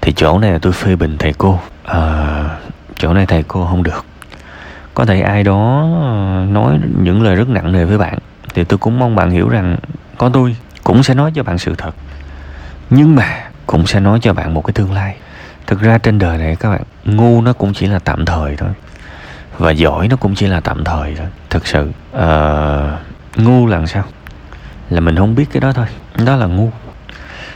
Thì 0.00 0.12
chỗ 0.12 0.38
này 0.38 0.52
là 0.52 0.58
tôi 0.58 0.72
phê 0.72 0.96
bình 0.96 1.16
thầy 1.18 1.32
cô. 1.38 1.60
À, 1.84 2.44
chỗ 2.98 3.14
này 3.14 3.26
thầy 3.26 3.42
cô 3.42 3.66
không 3.66 3.82
được. 3.82 4.04
Có 4.94 5.04
thể 5.04 5.20
ai 5.20 5.44
đó 5.44 5.88
ờ, 6.00 6.46
nói 6.50 6.78
những 7.02 7.22
lời 7.22 7.36
rất 7.36 7.48
nặng 7.48 7.72
nề 7.72 7.84
với 7.84 7.98
bạn 7.98 8.18
thì 8.54 8.64
tôi 8.64 8.78
cũng 8.78 8.98
mong 8.98 9.16
bạn 9.16 9.30
hiểu 9.30 9.48
rằng 9.48 9.76
có 10.18 10.28
tôi 10.28 10.56
cũng 10.84 11.02
sẽ 11.02 11.14
nói 11.14 11.32
cho 11.34 11.42
bạn 11.42 11.58
sự 11.58 11.74
thật. 11.78 11.94
Nhưng 12.90 13.16
mà 13.16 13.49
cũng 13.70 13.86
sẽ 13.86 14.00
nói 14.00 14.18
cho 14.22 14.32
bạn 14.32 14.54
một 14.54 14.66
cái 14.66 14.72
tương 14.72 14.92
lai. 14.92 15.16
Thực 15.66 15.80
ra 15.80 15.98
trên 15.98 16.18
đời 16.18 16.38
này 16.38 16.56
các 16.56 16.70
bạn 16.70 16.82
ngu 17.04 17.42
nó 17.42 17.52
cũng 17.52 17.74
chỉ 17.74 17.86
là 17.86 17.98
tạm 17.98 18.24
thời 18.24 18.56
thôi 18.56 18.68
và 19.58 19.70
giỏi 19.70 20.08
nó 20.08 20.16
cũng 20.16 20.34
chỉ 20.34 20.46
là 20.46 20.60
tạm 20.60 20.84
thời 20.84 21.14
thôi. 21.14 21.26
Thực 21.50 21.66
sự 21.66 21.90
uh, 22.16 23.40
ngu 23.40 23.66
là 23.66 23.86
sao? 23.86 24.04
Là 24.90 25.00
mình 25.00 25.16
không 25.16 25.34
biết 25.34 25.44
cái 25.52 25.60
đó 25.60 25.72
thôi. 25.72 25.86
Đó 26.26 26.36
là 26.36 26.46
ngu. 26.46 26.70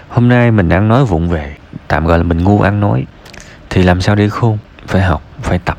Hôm 0.09 0.29
nay 0.29 0.51
mình 0.51 0.69
ăn 0.69 0.89
nói 0.89 1.05
vụng 1.05 1.29
về 1.29 1.57
tạm 1.89 2.07
gọi 2.07 2.19
là 2.19 2.25
mình 2.25 2.45
ngu 2.45 2.61
ăn 2.61 2.81
nói 2.81 3.07
thì 3.71 3.83
làm 3.83 4.01
sao 4.01 4.15
để 4.15 4.29
khôn? 4.29 4.59
Phải 4.87 5.03
học 5.03 5.23
phải 5.43 5.59
tập. 5.59 5.79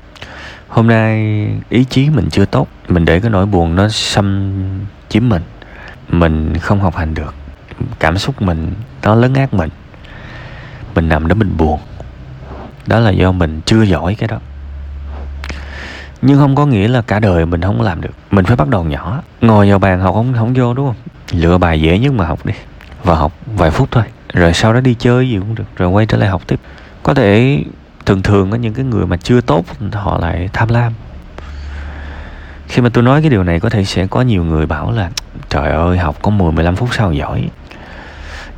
Hôm 0.67 0.87
nay 0.87 1.47
ý 1.69 1.83
chí 1.83 2.09
mình 2.09 2.29
chưa 2.29 2.45
tốt 2.45 2.67
mình 2.87 3.05
để 3.05 3.19
cái 3.19 3.31
nỗi 3.31 3.45
buồn 3.45 3.75
nó 3.75 3.89
xâm 3.89 4.53
chiếm 5.09 5.29
mình. 5.29 5.41
Mình 6.09 6.57
không 6.61 6.79
học 6.79 6.95
hành 6.95 7.13
được. 7.13 7.33
Cảm 7.99 8.17
xúc 8.17 8.41
mình 8.41 8.73
nó 9.03 9.15
lớn 9.15 9.33
ác 9.33 9.53
mình 9.53 9.69
mình 10.95 11.09
nằm 11.09 11.27
đó 11.27 11.35
mình 11.35 11.57
buồn. 11.57 11.79
Đó 12.87 12.99
là 12.99 13.11
do 13.11 13.31
mình 13.31 13.61
chưa 13.65 13.81
giỏi 13.81 14.15
cái 14.15 14.27
đó. 14.27 14.37
Nhưng 16.21 16.37
không 16.37 16.55
có 16.55 16.65
nghĩa 16.65 16.87
là 16.87 17.01
cả 17.01 17.19
đời 17.19 17.45
mình 17.45 17.61
không 17.61 17.81
làm 17.81 18.01
được. 18.01 18.13
Mình 18.31 18.45
phải 18.45 18.55
bắt 18.55 18.67
đầu 18.67 18.83
nhỏ. 18.83 19.21
Ngồi 19.41 19.69
vào 19.69 19.79
bàn 19.79 19.99
học 19.99 20.15
không 20.15 20.33
không 20.37 20.53
vô 20.53 20.73
đúng 20.73 20.87
không? 20.87 20.95
Lựa 21.41 21.57
bài 21.57 21.81
dễ 21.81 21.99
nhất 21.99 22.13
mà 22.13 22.25
học 22.25 22.45
đi. 22.45 22.53
Và 23.03 23.15
học 23.15 23.31
vài 23.45 23.71
phút 23.71 23.91
thôi. 23.91 24.03
Rồi 24.33 24.53
sau 24.53 24.73
đó 24.73 24.79
đi 24.79 24.95
chơi 24.99 25.29
gì 25.29 25.37
cũng 25.37 25.55
được. 25.55 25.63
Rồi 25.77 25.89
quay 25.89 26.05
trở 26.05 26.17
lại 26.17 26.29
học 26.29 26.41
tiếp. 26.47 26.59
Có 27.03 27.13
thể 27.13 27.63
thường 28.05 28.21
thường 28.21 28.51
có 28.51 28.57
những 28.57 28.73
cái 28.73 28.85
người 28.85 29.05
mà 29.05 29.17
chưa 29.17 29.41
tốt, 29.41 29.65
họ 29.91 30.17
lại 30.17 30.49
tham 30.53 30.69
lam. 30.69 30.93
Khi 32.67 32.81
mà 32.81 32.89
tôi 32.89 33.03
nói 33.03 33.21
cái 33.21 33.29
điều 33.29 33.43
này, 33.43 33.59
có 33.59 33.69
thể 33.69 33.85
sẽ 33.85 34.07
có 34.07 34.21
nhiều 34.21 34.43
người 34.43 34.65
bảo 34.65 34.91
là, 34.91 35.09
trời 35.49 35.71
ơi, 35.71 35.97
học 35.97 36.15
có 36.21 36.31
10 36.31 36.51
15 36.51 36.75
phút 36.75 36.89
sau 36.91 37.13
giỏi? 37.13 37.49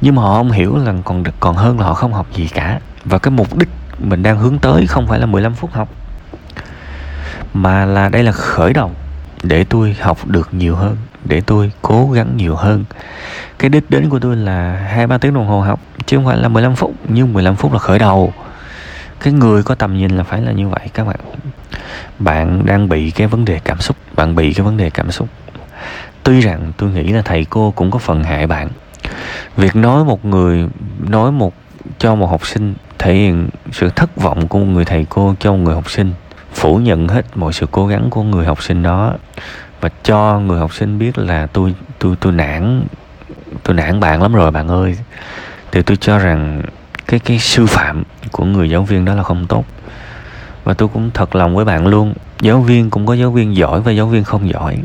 Nhưng 0.01 0.15
mà 0.15 0.21
họ 0.21 0.37
không 0.37 0.51
hiểu 0.51 0.77
là 0.77 0.93
còn 1.03 1.23
còn 1.39 1.55
hơn 1.55 1.79
là 1.79 1.85
họ 1.85 1.93
không 1.93 2.13
học 2.13 2.27
gì 2.33 2.47
cả. 2.47 2.79
Và 3.05 3.17
cái 3.17 3.31
mục 3.31 3.57
đích 3.57 3.69
mình 3.99 4.23
đang 4.23 4.37
hướng 4.37 4.59
tới 4.59 4.87
không 4.87 5.07
phải 5.07 5.19
là 5.19 5.25
15 5.25 5.53
phút 5.53 5.73
học, 5.73 5.89
mà 7.53 7.85
là 7.85 8.09
đây 8.09 8.23
là 8.23 8.31
khởi 8.31 8.73
đầu 8.73 8.91
để 9.43 9.63
tôi 9.63 9.95
học 10.01 10.27
được 10.27 10.53
nhiều 10.53 10.75
hơn, 10.75 10.97
để 11.25 11.41
tôi 11.41 11.71
cố 11.81 12.11
gắng 12.11 12.37
nhiều 12.37 12.55
hơn. 12.55 12.85
Cái 13.59 13.69
đích 13.69 13.89
đến 13.89 14.09
của 14.09 14.19
tôi 14.19 14.35
là 14.35 14.71
hai 14.71 15.07
ba 15.07 15.17
tiếng 15.17 15.33
đồng 15.33 15.47
hồ 15.47 15.61
học, 15.61 15.79
chứ 16.05 16.17
không 16.17 16.25
phải 16.25 16.37
là 16.37 16.47
15 16.47 16.75
phút, 16.75 16.93
nhưng 17.07 17.33
15 17.33 17.55
phút 17.55 17.73
là 17.73 17.79
khởi 17.79 17.99
đầu. 17.99 18.33
Cái 19.19 19.33
người 19.33 19.63
có 19.63 19.75
tầm 19.75 19.97
nhìn 19.97 20.17
là 20.17 20.23
phải 20.23 20.41
là 20.41 20.51
như 20.51 20.69
vậy, 20.69 20.89
các 20.93 21.07
bạn. 21.07 21.19
Bạn 22.19 22.65
đang 22.65 22.89
bị 22.89 23.11
cái 23.11 23.27
vấn 23.27 23.45
đề 23.45 23.59
cảm 23.63 23.81
xúc, 23.81 23.97
bạn 24.15 24.35
bị 24.35 24.53
cái 24.53 24.65
vấn 24.65 24.77
đề 24.77 24.89
cảm 24.89 25.11
xúc. 25.11 25.27
Tuy 26.23 26.41
rằng 26.41 26.71
tôi 26.77 26.91
nghĩ 26.91 27.03
là 27.03 27.21
thầy 27.21 27.45
cô 27.45 27.71
cũng 27.71 27.91
có 27.91 27.99
phần 27.99 28.23
hại 28.23 28.47
bạn 28.47 28.69
việc 29.57 29.75
nói 29.75 30.05
một 30.05 30.25
người, 30.25 30.67
nói 31.09 31.31
một, 31.31 31.53
cho 31.99 32.15
một 32.15 32.27
học 32.27 32.47
sinh 32.47 32.73
thể 32.99 33.13
hiện 33.13 33.49
sự 33.71 33.89
thất 33.89 34.15
vọng 34.15 34.47
của 34.47 34.59
một 34.59 34.65
người 34.65 34.85
thầy 34.85 35.05
cô 35.09 35.35
cho 35.39 35.51
một 35.51 35.57
người 35.57 35.75
học 35.75 35.91
sinh, 35.91 36.13
phủ 36.53 36.77
nhận 36.77 37.07
hết 37.07 37.25
mọi 37.35 37.53
sự 37.53 37.67
cố 37.71 37.87
gắng 37.87 38.09
của 38.09 38.23
người 38.23 38.45
học 38.45 38.63
sinh 38.63 38.83
đó 38.83 39.13
và 39.81 39.89
cho 40.03 40.39
người 40.39 40.59
học 40.59 40.73
sinh 40.73 40.99
biết 40.99 41.17
là 41.17 41.47
tôi 41.47 41.75
tôi 41.99 42.15
tôi 42.19 42.33
nản 42.33 42.83
tôi 43.63 43.75
nản 43.75 43.99
bạn 43.99 44.21
lắm 44.21 44.33
rồi 44.33 44.51
bạn 44.51 44.67
ơi. 44.67 44.97
Thì 45.71 45.81
tôi 45.81 45.97
cho 45.97 46.17
rằng 46.17 46.61
cái 47.07 47.19
cái 47.19 47.39
sư 47.39 47.65
phạm 47.65 48.03
của 48.31 48.45
người 48.45 48.69
giáo 48.69 48.83
viên 48.83 49.05
đó 49.05 49.13
là 49.13 49.23
không 49.23 49.45
tốt. 49.47 49.65
Và 50.63 50.73
tôi 50.73 50.87
cũng 50.87 51.11
thật 51.13 51.35
lòng 51.35 51.55
với 51.55 51.65
bạn 51.65 51.87
luôn, 51.87 52.13
giáo 52.39 52.61
viên 52.61 52.89
cũng 52.89 53.05
có 53.05 53.13
giáo 53.13 53.31
viên 53.31 53.55
giỏi 53.55 53.81
và 53.81 53.91
giáo 53.91 54.07
viên 54.07 54.23
không 54.23 54.49
giỏi. 54.49 54.77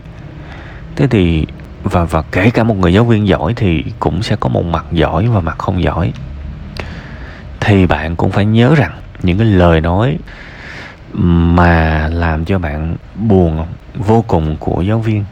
Thế 0.96 1.06
thì 1.06 1.46
và 1.82 2.04
và 2.04 2.22
kể 2.22 2.50
cả 2.50 2.64
một 2.64 2.76
người 2.76 2.92
giáo 2.92 3.04
viên 3.04 3.28
giỏi 3.28 3.54
thì 3.56 3.84
cũng 4.00 4.22
sẽ 4.22 4.36
có 4.36 4.48
một 4.48 4.64
mặt 4.64 4.84
giỏi 4.92 5.26
và 5.26 5.40
mặt 5.40 5.58
không 5.58 5.82
giỏi. 5.82 6.12
Thì 7.60 7.86
bạn 7.86 8.16
cũng 8.16 8.30
phải 8.30 8.44
nhớ 8.44 8.74
rằng 8.74 8.92
những 9.22 9.38
cái 9.38 9.46
lời 9.46 9.80
nói 9.80 10.18
mà 11.14 12.08
làm 12.12 12.44
cho 12.44 12.58
bạn 12.58 12.96
buồn 13.14 13.66
vô 13.94 14.24
cùng 14.26 14.56
của 14.56 14.82
giáo 14.82 14.98
viên 14.98 15.24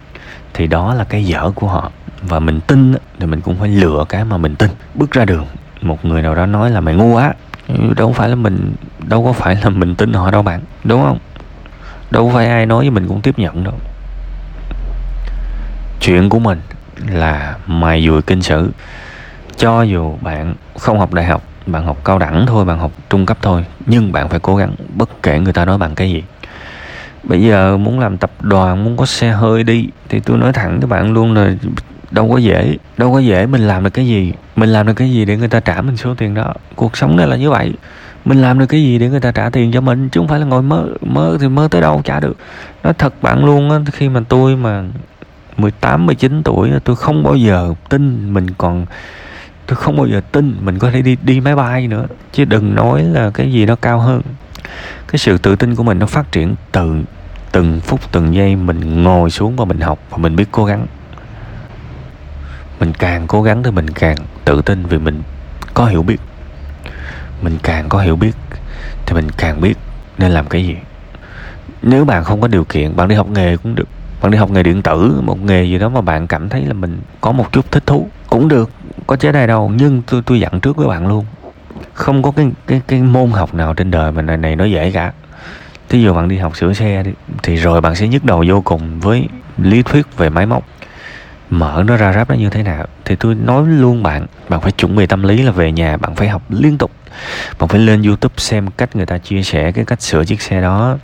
thì 0.54 0.66
đó 0.66 0.94
là 0.94 1.04
cái 1.04 1.24
dở 1.24 1.50
của 1.54 1.66
họ. 1.66 1.90
Và 2.22 2.38
mình 2.38 2.60
tin 2.60 2.94
thì 3.18 3.26
mình 3.26 3.40
cũng 3.40 3.56
phải 3.56 3.68
lựa 3.68 4.04
cái 4.08 4.24
mà 4.24 4.36
mình 4.36 4.56
tin. 4.56 4.70
Bước 4.94 5.10
ra 5.10 5.24
đường, 5.24 5.46
một 5.82 6.04
người 6.04 6.22
nào 6.22 6.34
đó 6.34 6.46
nói 6.46 6.70
là 6.70 6.80
mày 6.80 6.94
ngu 6.94 7.16
á 7.16 7.32
đâu 7.96 8.12
phải 8.12 8.28
là 8.28 8.34
mình, 8.34 8.74
đâu 8.98 9.24
có 9.24 9.32
phải 9.32 9.56
là 9.62 9.68
mình 9.68 9.94
tin 9.94 10.12
họ 10.12 10.30
đâu 10.30 10.42
bạn, 10.42 10.60
đúng 10.84 11.02
không? 11.02 11.18
Đâu 12.10 12.30
phải 12.34 12.46
ai 12.46 12.66
nói 12.66 12.78
với 12.78 12.90
mình 12.90 13.08
cũng 13.08 13.20
tiếp 13.20 13.38
nhận 13.38 13.64
đâu 13.64 13.74
chuyện 16.00 16.28
của 16.28 16.38
mình 16.38 16.60
là 17.08 17.56
mài 17.66 18.06
dùi 18.06 18.22
kinh 18.22 18.42
sử. 18.42 18.70
Cho 19.56 19.82
dù 19.82 20.14
bạn 20.20 20.54
không 20.78 20.98
học 20.98 21.14
đại 21.14 21.24
học, 21.24 21.42
bạn 21.66 21.86
học 21.86 22.04
cao 22.04 22.18
đẳng 22.18 22.44
thôi, 22.46 22.64
bạn 22.64 22.78
học 22.78 22.92
trung 23.10 23.26
cấp 23.26 23.38
thôi, 23.42 23.64
nhưng 23.86 24.12
bạn 24.12 24.28
phải 24.28 24.40
cố 24.40 24.56
gắng 24.56 24.74
bất 24.94 25.22
kể 25.22 25.38
người 25.38 25.52
ta 25.52 25.64
nói 25.64 25.78
bằng 25.78 25.94
cái 25.94 26.10
gì. 26.10 26.22
Bây 27.22 27.42
giờ 27.42 27.76
muốn 27.76 28.00
làm 28.00 28.18
tập 28.18 28.30
đoàn, 28.40 28.84
muốn 28.84 28.96
có 28.96 29.06
xe 29.06 29.30
hơi 29.30 29.62
đi, 29.62 29.88
thì 30.08 30.20
tôi 30.20 30.38
nói 30.38 30.52
thẳng 30.52 30.80
với 30.80 30.88
bạn 30.88 31.12
luôn 31.12 31.34
là 31.34 31.54
đâu 32.10 32.28
có 32.28 32.38
dễ, 32.38 32.76
đâu 32.96 33.12
có 33.12 33.18
dễ 33.18 33.46
mình 33.46 33.60
làm 33.60 33.84
được 33.84 33.90
cái 33.90 34.06
gì. 34.06 34.32
Mình 34.56 34.68
làm 34.68 34.86
được 34.86 34.94
cái 34.94 35.10
gì 35.10 35.24
để 35.24 35.36
người 35.36 35.48
ta 35.48 35.60
trả 35.60 35.82
mình 35.82 35.96
số 35.96 36.14
tiền 36.14 36.34
đó. 36.34 36.54
Cuộc 36.76 36.96
sống 36.96 37.16
này 37.16 37.26
là 37.26 37.36
như 37.36 37.50
vậy. 37.50 37.74
Mình 38.24 38.42
làm 38.42 38.58
được 38.58 38.66
cái 38.66 38.82
gì 38.82 38.98
để 38.98 39.08
người 39.08 39.20
ta 39.20 39.32
trả 39.32 39.50
tiền 39.50 39.72
cho 39.72 39.80
mình, 39.80 40.08
chứ 40.08 40.20
không 40.20 40.28
phải 40.28 40.40
là 40.40 40.46
ngồi 40.46 40.62
mơ 40.62 40.86
mơ 41.00 41.38
thì 41.40 41.48
mơ 41.48 41.68
tới 41.70 41.80
đâu 41.80 42.00
trả 42.04 42.20
được. 42.20 42.36
Nói 42.84 42.92
thật 42.98 43.22
bạn 43.22 43.44
luôn 43.44 43.70
á, 43.70 43.78
khi 43.92 44.08
mà 44.08 44.20
tôi 44.28 44.56
mà 44.56 44.82
18, 45.56 46.06
19 46.06 46.42
tuổi 46.42 46.70
tôi 46.84 46.96
không 46.96 47.22
bao 47.22 47.36
giờ 47.36 47.74
tin 47.88 48.34
mình 48.34 48.50
còn 48.58 48.86
tôi 49.66 49.76
không 49.76 49.96
bao 49.96 50.06
giờ 50.06 50.20
tin 50.32 50.56
mình 50.60 50.78
có 50.78 50.90
thể 50.90 51.02
đi 51.02 51.16
đi 51.22 51.40
máy 51.40 51.56
bay 51.56 51.88
nữa. 51.88 52.06
Chứ 52.32 52.44
đừng 52.44 52.74
nói 52.74 53.02
là 53.02 53.30
cái 53.30 53.52
gì 53.52 53.66
nó 53.66 53.76
cao 53.76 54.00
hơn. 54.00 54.22
Cái 55.08 55.18
sự 55.18 55.38
tự 55.38 55.56
tin 55.56 55.74
của 55.74 55.82
mình 55.82 55.98
nó 55.98 56.06
phát 56.06 56.32
triển 56.32 56.54
từ 56.72 57.02
từng 57.52 57.80
phút 57.80 58.00
từng 58.12 58.34
giây 58.34 58.56
mình 58.56 59.02
ngồi 59.02 59.30
xuống 59.30 59.56
và 59.56 59.64
mình 59.64 59.80
học 59.80 59.98
và 60.10 60.18
mình 60.18 60.36
biết 60.36 60.48
cố 60.52 60.64
gắng. 60.64 60.86
Mình 62.80 62.92
càng 62.98 63.26
cố 63.26 63.42
gắng 63.42 63.62
thì 63.62 63.70
mình 63.70 63.90
càng 63.90 64.16
tự 64.44 64.62
tin 64.62 64.86
vì 64.86 64.98
mình 64.98 65.22
có 65.74 65.86
hiểu 65.86 66.02
biết. 66.02 66.20
Mình 67.42 67.58
càng 67.62 67.88
có 67.88 67.98
hiểu 67.98 68.16
biết 68.16 68.32
thì 69.06 69.14
mình 69.14 69.28
càng 69.36 69.60
biết 69.60 69.78
nên 70.18 70.32
làm 70.32 70.46
cái 70.46 70.64
gì. 70.64 70.76
Nếu 71.82 72.04
bạn 72.04 72.24
không 72.24 72.40
có 72.40 72.48
điều 72.48 72.64
kiện 72.64 72.96
bạn 72.96 73.08
đi 73.08 73.14
học 73.14 73.28
nghề 73.30 73.56
cũng 73.56 73.74
được 73.74 73.88
bạn 74.20 74.30
đi 74.30 74.38
học 74.38 74.50
nghề 74.50 74.62
điện 74.62 74.82
tử, 74.82 75.20
một 75.24 75.44
nghề 75.44 75.64
gì 75.64 75.78
đó 75.78 75.88
mà 75.88 76.00
bạn 76.00 76.26
cảm 76.26 76.48
thấy 76.48 76.66
là 76.66 76.72
mình 76.72 77.00
có 77.20 77.32
một 77.32 77.52
chút 77.52 77.70
thích 77.70 77.86
thú, 77.86 78.08
cũng 78.30 78.48
được, 78.48 78.70
có 79.06 79.16
chế 79.16 79.32
này 79.32 79.46
đâu, 79.46 79.72
nhưng 79.76 80.02
tôi 80.06 80.22
tôi 80.26 80.40
dặn 80.40 80.60
trước 80.60 80.76
với 80.76 80.88
bạn 80.88 81.08
luôn. 81.08 81.26
Không 81.92 82.22
có 82.22 82.30
cái 82.30 82.50
cái 82.66 82.80
cái 82.86 83.02
môn 83.02 83.30
học 83.30 83.54
nào 83.54 83.74
trên 83.74 83.90
đời 83.90 84.12
mà 84.12 84.22
này 84.22 84.36
này 84.36 84.56
nó 84.56 84.64
dễ 84.64 84.90
cả. 84.90 85.12
Thí 85.88 86.02
dụ 86.02 86.14
bạn 86.14 86.28
đi 86.28 86.36
học 86.36 86.56
sửa 86.56 86.72
xe 86.72 87.02
đi, 87.02 87.10
thì 87.42 87.56
rồi 87.56 87.80
bạn 87.80 87.94
sẽ 87.94 88.08
nhức 88.08 88.24
đầu 88.24 88.44
vô 88.48 88.60
cùng 88.60 89.00
với 89.00 89.28
lý 89.58 89.82
thuyết 89.82 90.16
về 90.16 90.28
máy 90.28 90.46
móc. 90.46 90.64
Mở 91.50 91.84
nó 91.86 91.96
ra 91.96 92.12
ráp 92.12 92.30
nó 92.30 92.34
như 92.34 92.50
thế 92.50 92.62
nào, 92.62 92.86
thì 93.04 93.16
tôi 93.16 93.34
nói 93.34 93.64
luôn 93.66 94.02
bạn 94.02 94.26
bạn 94.48 94.60
phải 94.60 94.72
chuẩn 94.72 94.96
bị 94.96 95.06
tâm 95.06 95.22
lý 95.22 95.42
là 95.42 95.50
về 95.50 95.72
nhà 95.72 95.96
bạn 95.96 96.14
phải 96.14 96.28
học 96.28 96.42
liên 96.48 96.78
tục. 96.78 96.90
Bạn 97.58 97.68
phải 97.68 97.80
lên 97.80 98.02
youtube 98.02 98.34
xem 98.36 98.66
cách 98.76 98.96
người 98.96 99.06
ta 99.06 99.18
chia 99.18 99.42
sẻ, 99.42 99.72
cái 99.72 99.84
cách 99.84 100.02
sửa 100.02 100.24
chiếc 100.24 100.42
xe 100.42 100.60
đó 100.60 100.96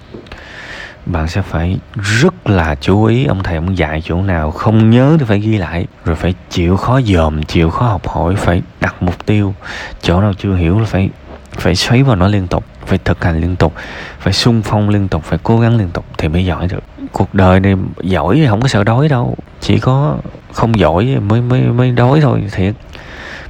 bạn 1.06 1.28
sẽ 1.28 1.42
phải 1.42 1.78
rất 1.94 2.48
là 2.50 2.74
chú 2.80 3.04
ý, 3.04 3.24
ông 3.24 3.42
thầy 3.42 3.56
ông 3.56 3.78
dạy 3.78 4.02
chỗ 4.04 4.22
nào 4.22 4.50
không 4.50 4.90
nhớ 4.90 5.16
thì 5.18 5.24
phải 5.24 5.40
ghi 5.40 5.58
lại, 5.58 5.86
rồi 6.04 6.16
phải 6.16 6.34
chịu 6.50 6.76
khó 6.76 7.00
dòm, 7.00 7.42
chịu 7.42 7.70
khó 7.70 7.86
học 7.86 8.08
hỏi, 8.08 8.34
phải 8.36 8.62
đặt 8.80 9.02
mục 9.02 9.26
tiêu. 9.26 9.54
Chỗ 10.02 10.20
nào 10.20 10.32
chưa 10.38 10.54
hiểu 10.54 10.78
là 10.80 10.86
phải 10.86 11.10
phải 11.52 11.74
xoáy 11.74 12.02
vào 12.02 12.16
nó 12.16 12.28
liên 12.28 12.46
tục, 12.46 12.64
phải 12.86 12.98
thực 13.04 13.24
hành 13.24 13.40
liên 13.40 13.56
tục, 13.56 13.74
phải 14.18 14.32
sung 14.32 14.62
phong 14.64 14.88
liên 14.88 15.08
tục, 15.08 15.24
phải 15.24 15.38
cố 15.42 15.60
gắng 15.60 15.76
liên 15.76 15.88
tục 15.90 16.04
thì 16.18 16.28
mới 16.28 16.44
giỏi 16.44 16.68
được. 16.68 16.82
Cuộc 17.12 17.34
đời 17.34 17.60
này 17.60 17.74
giỏi 18.02 18.36
thì 18.36 18.46
không 18.46 18.60
có 18.60 18.68
sợ 18.68 18.84
đói 18.84 19.08
đâu, 19.08 19.36
chỉ 19.60 19.78
có 19.78 20.16
không 20.52 20.78
giỏi 20.78 21.16
mới 21.20 21.40
mới 21.40 21.60
mới 21.62 21.90
đói 21.90 22.20
thôi 22.20 22.42
thiệt 22.52 22.74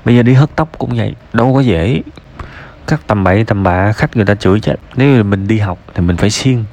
bây 0.04 0.16
giờ 0.16 0.22
đi 0.22 0.32
hớt 0.32 0.50
tóc 0.56 0.68
cũng 0.78 0.96
vậy, 0.96 1.14
đâu 1.32 1.54
có 1.54 1.60
dễ 1.60 2.02
các 2.86 3.00
tầm 3.06 3.24
bậy, 3.24 3.44
tầm 3.44 3.62
bạ, 3.62 3.92
khách 3.92 4.16
người 4.16 4.24
ta 4.24 4.34
chửi 4.34 4.60
chết. 4.60 4.76
Nếu 4.96 5.24
mình 5.24 5.48
đi 5.48 5.58
học 5.58 5.78
thì 5.94 6.02
mình 6.02 6.16
phải 6.16 6.30
siêng, 6.30 6.64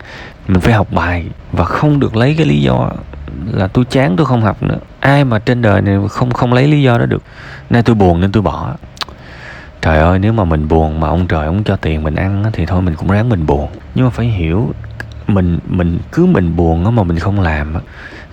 mình 0.48 0.62
phải 0.62 0.74
học 0.74 0.88
bài 0.92 1.26
và 1.52 1.64
không 1.66 2.00
được 2.00 2.16
lấy 2.16 2.36
cái 2.38 2.46
lý 2.46 2.62
do 2.62 2.90
là 3.52 3.68
tôi 3.68 3.86
chán, 3.86 4.16
tôi 4.18 4.26
không 4.26 4.42
học 4.42 4.64
nữa. 4.64 4.78
Ai 5.00 5.26
mà 5.26 5.40
trên 5.40 5.62
đời 5.62 5.82
này 5.82 5.98
không 6.10 6.32
không 6.32 6.54
lấy 6.54 6.68
lý 6.68 6.82
do 6.82 6.98
đó 6.98 7.06
được, 7.06 7.24
nay 7.70 7.84
tôi 7.84 7.96
buồn 7.96 8.22
nên 8.22 8.32
tôi 8.32 8.44
bỏ. 8.44 8.74
Trời 9.82 10.00
ơi, 10.00 10.20
nếu 10.20 10.34
mà 10.34 10.44
mình 10.44 10.68
buồn 10.68 11.00
mà 11.00 11.08
ông 11.08 11.28
trời 11.28 11.46
ông 11.46 11.64
cho 11.64 11.76
tiền 11.76 12.04
mình 12.04 12.16
ăn 12.16 12.44
thì 12.54 12.66
thôi 12.66 12.82
mình 12.82 12.96
cũng 12.96 13.12
ráng 13.12 13.30
mình 13.30 13.46
buồn. 13.46 13.70
Nhưng 13.96 14.06
mà 14.06 14.12
phải 14.12 14.26
hiểu, 14.26 14.74
mình 15.28 15.60
mình 15.68 16.00
cứ 16.12 16.26
mình 16.26 16.56
buồn 16.56 16.96
mà 16.96 17.04
mình 17.04 17.20
không 17.20 17.42
làm 17.42 17.74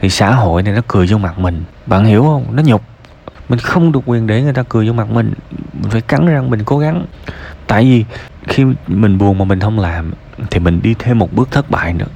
thì 0.00 0.10
xã 0.10 0.30
hội 0.30 0.62
này 0.62 0.74
nó 0.74 0.80
cười 0.88 1.06
vô 1.06 1.18
mặt 1.18 1.38
mình. 1.38 1.62
Bạn 1.86 2.04
hiểu 2.04 2.22
không? 2.22 2.46
Nó 2.56 2.62
nhục. 2.62 2.82
Mình 3.48 3.58
không 3.58 3.92
được 3.92 4.00
quyền 4.06 4.26
để 4.26 4.42
người 4.42 4.52
ta 4.52 4.62
cười 4.68 4.86
vô 4.86 4.92
mặt 4.92 5.10
mình. 5.10 5.32
Mình 5.72 5.90
phải 5.90 6.00
cắn 6.00 6.26
răng, 6.26 6.50
mình 6.50 6.64
cố 6.64 6.78
gắng 6.78 7.04
tại 7.70 7.84
vì 7.84 8.04
khi 8.48 8.64
mình 8.86 9.18
buồn 9.18 9.38
mà 9.38 9.44
mình 9.44 9.60
không 9.60 9.78
làm, 9.78 10.12
thì 10.50 10.60
mình 10.60 10.80
đi 10.82 10.94
thêm 10.98 11.18
một 11.18 11.32
bước 11.32 11.50
thất 11.50 11.70
bại 11.70 11.92
nữa. 11.92 12.06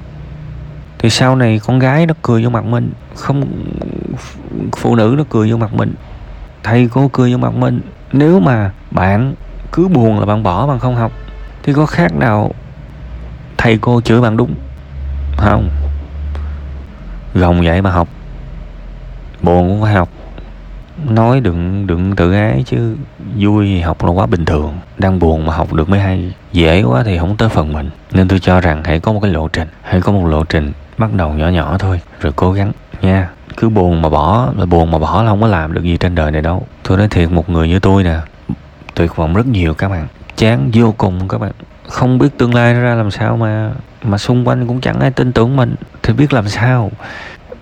Thì 0.97 1.09
sau 1.09 1.35
này 1.35 1.59
con 1.59 1.79
gái 1.79 2.05
nó 2.05 2.13
cười 2.21 2.43
vô 2.43 2.49
mặt 2.49 2.65
mình, 2.65 2.91
không, 3.15 3.43
phụ 4.77 4.95
nữ 4.95 5.15
nó 5.17 5.23
cười 5.29 5.51
vô 5.51 5.57
mặt 5.57 5.73
mình, 5.73 5.93
thầy 6.63 6.89
cô 6.93 7.09
cười 7.13 7.31
vô 7.31 7.37
mặt 7.37 7.53
mình. 7.53 7.81
Nếu 8.11 8.39
mà 8.39 8.71
bạn 8.91 9.35
cứ 9.71 9.87
buồn 9.87 10.19
là 10.19 10.25
bạn 10.25 10.43
bỏ 10.43 10.67
bạn 10.67 10.79
không 10.79 10.95
học, 10.95 11.11
thì 11.63 11.73
có 11.73 11.85
khác 11.85 12.15
nào 12.15 12.51
thầy 13.57 13.77
cô 13.77 14.01
chửi 14.01 14.21
bạn 14.21 14.37
đúng 14.37 14.55
không? 15.37 15.69
Gồng 17.33 17.61
vậy 17.65 17.81
mà 17.81 17.91
học, 17.91 18.07
buồn 19.41 19.69
cũng 19.69 19.81
phải 19.81 19.93
học 19.93 20.09
nói 21.09 21.39
đừng 21.39 21.87
đừng 21.87 22.15
tự 22.15 22.33
ái 22.33 22.63
chứ. 22.65 22.95
Vui 23.37 23.65
thì 23.65 23.81
học 23.81 24.03
là 24.05 24.11
quá 24.11 24.25
bình 24.25 24.45
thường. 24.45 24.73
Đang 24.97 25.19
buồn 25.19 25.45
mà 25.45 25.55
học 25.55 25.73
được 25.73 25.89
mới 25.89 25.99
hay. 25.99 26.33
Dễ 26.51 26.83
quá 26.83 27.03
thì 27.05 27.17
không 27.17 27.37
tới 27.37 27.49
phần 27.49 27.73
mình. 27.73 27.89
Nên 28.11 28.27
tôi 28.27 28.39
cho 28.39 28.61
rằng 28.61 28.83
hãy 28.83 28.99
có 28.99 29.13
một 29.13 29.19
cái 29.19 29.31
lộ 29.31 29.47
trình. 29.47 29.67
Hãy 29.81 30.01
có 30.01 30.11
một 30.11 30.27
lộ 30.27 30.43
trình 30.43 30.71
bắt 30.97 31.13
đầu 31.13 31.33
nhỏ 31.33 31.49
nhỏ 31.49 31.77
thôi. 31.77 32.01
Rồi 32.19 32.33
cố 32.35 32.51
gắng, 32.51 32.71
nha. 33.01 33.29
Cứ 33.57 33.69
buồn 33.69 34.01
mà 34.01 34.09
bỏ, 34.09 34.49
là 34.57 34.65
buồn 34.65 34.91
mà 34.91 34.97
bỏ 34.97 35.23
là 35.23 35.29
không 35.29 35.41
có 35.41 35.47
làm 35.47 35.73
được 35.73 35.83
gì 35.83 35.97
trên 35.97 36.15
đời 36.15 36.31
này 36.31 36.41
đâu. 36.41 36.67
Tôi 36.83 36.97
nói 36.97 37.07
thiệt, 37.07 37.31
một 37.31 37.49
người 37.49 37.67
như 37.67 37.79
tôi 37.79 38.03
nè. 38.03 38.17
Tuyệt 38.93 39.15
vọng 39.15 39.33
rất 39.33 39.47
nhiều 39.47 39.73
các 39.73 39.89
bạn. 39.89 40.07
Chán 40.37 40.71
vô 40.73 40.93
cùng 40.97 41.27
các 41.27 41.37
bạn. 41.37 41.51
Không 41.87 42.17
biết 42.17 42.37
tương 42.37 42.53
lai 42.53 42.73
ra 42.73 42.95
làm 42.95 43.11
sao 43.11 43.37
mà 43.37 43.71
mà 44.03 44.17
xung 44.17 44.47
quanh 44.47 44.67
cũng 44.67 44.81
chẳng 44.81 44.99
ai 44.99 45.11
tin 45.11 45.31
tưởng 45.31 45.55
mình. 45.55 45.75
Thì 46.03 46.13
biết 46.13 46.33
làm 46.33 46.47
sao? 46.47 46.91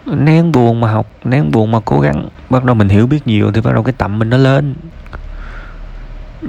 Nén 0.05 0.51
buồn 0.51 0.81
mà 0.81 0.91
học, 0.91 1.07
nén 1.23 1.51
buồn 1.51 1.71
mà 1.71 1.79
cố 1.85 1.99
gắng. 1.99 2.27
Bắt 2.49 2.63
đầu 2.63 2.75
mình 2.75 2.89
hiểu 2.89 3.07
biết 3.07 3.27
nhiều 3.27 3.51
thì 3.51 3.61
bắt 3.61 3.73
đầu 3.73 3.83
cái 3.83 3.93
tầm 3.97 4.19
mình 4.19 4.29
nó 4.29 4.37
lên. 4.37 4.75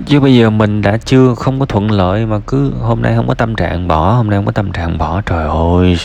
Chứ 0.07 0.21
bây 0.21 0.35
giờ 0.35 0.51
mình 0.51 0.83
đã 0.83 0.97
chưa, 0.97 1.35
không 1.35 1.61
có 1.61 1.67
thuận 1.67 1.91
lợi 1.91 2.27
mà 2.27 2.39
cứ 2.47 2.73
hôm 2.81 3.03
nay 3.03 3.13
không 3.17 3.29
có 3.29 3.35
tâm 3.35 3.55
trạng 3.55 3.89
bỏ, 3.89 4.13
hôm 4.13 4.31
nay 4.31 4.39
không 4.39 4.47
có 4.47 4.53
tâm 4.53 4.73
trạng 4.73 4.99
bỏ, 4.99 5.21
trời 5.21 5.49
ơi. 5.79 5.99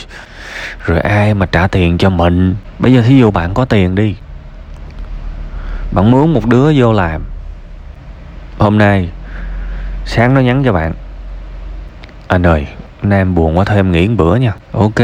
Rồi 0.86 1.00
ai 1.00 1.34
mà 1.34 1.46
trả 1.46 1.68
tiền 1.68 1.98
cho 1.98 2.10
mình? 2.10 2.56
Bây 2.80 2.94
giờ 2.94 3.02
thí 3.02 3.20
dụ 3.20 3.32
bạn 3.32 3.54
có 3.54 3.66
tiền 3.66 3.96
đi. 3.96 4.16
Bạn 5.92 6.12
muốn 6.12 6.34
một 6.34 6.46
đứa 6.46 6.74
vô 6.76 6.94
làm. 6.94 7.22
Hôm 8.58 8.78
nay, 8.78 9.10
sáng 10.06 10.34
nó 10.34 10.42
nhắn 10.42 10.64
cho 10.66 10.74
bạn. 10.74 10.94
Anh 12.28 12.44
ơi 12.44 12.68
nay 13.04 13.20
em 13.20 13.36
buồn 13.36 13.58
quá, 13.58 13.66
thôi 13.66 13.76
em 13.76 13.92
nghỉ 13.92 14.08
một 14.08 14.16
bữa 14.18 14.36
nha. 14.36 14.54
Ok 14.72 15.02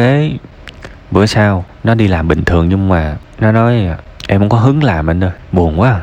bữa 1.15 1.25
sau 1.25 1.65
nó 1.84 1.95
đi 1.95 2.07
làm 2.07 2.27
bình 2.27 2.45
thường 2.45 2.69
nhưng 2.69 2.89
mà 2.89 3.15
nó 3.39 3.51
nói 3.51 3.88
em 4.27 4.39
không 4.39 4.50
có 4.50 4.57
hứng 4.57 4.84
làm 4.84 5.10
anh 5.10 5.24
ơi 5.24 5.31
buồn 5.51 5.79
quá 5.79 5.91
à. 5.91 6.01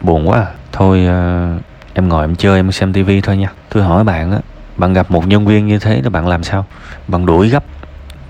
buồn 0.00 0.28
quá 0.28 0.40
à? 0.40 0.46
thôi 0.72 1.00
uh, 1.56 1.62
em 1.94 2.08
ngồi 2.08 2.24
em 2.24 2.36
chơi 2.36 2.58
em 2.58 2.72
xem 2.72 2.92
tivi 2.92 3.20
thôi 3.20 3.36
nha. 3.36 3.48
Tôi 3.68 3.82
hỏi 3.82 4.04
bạn 4.04 4.32
á 4.32 4.38
bạn 4.76 4.92
gặp 4.92 5.10
một 5.10 5.26
nhân 5.26 5.46
viên 5.46 5.66
như 5.66 5.78
thế 5.78 6.00
thì 6.04 6.08
bạn 6.08 6.28
làm 6.28 6.42
sao? 6.42 6.64
Bạn 7.08 7.26
đuổi 7.26 7.48
gấp. 7.48 7.64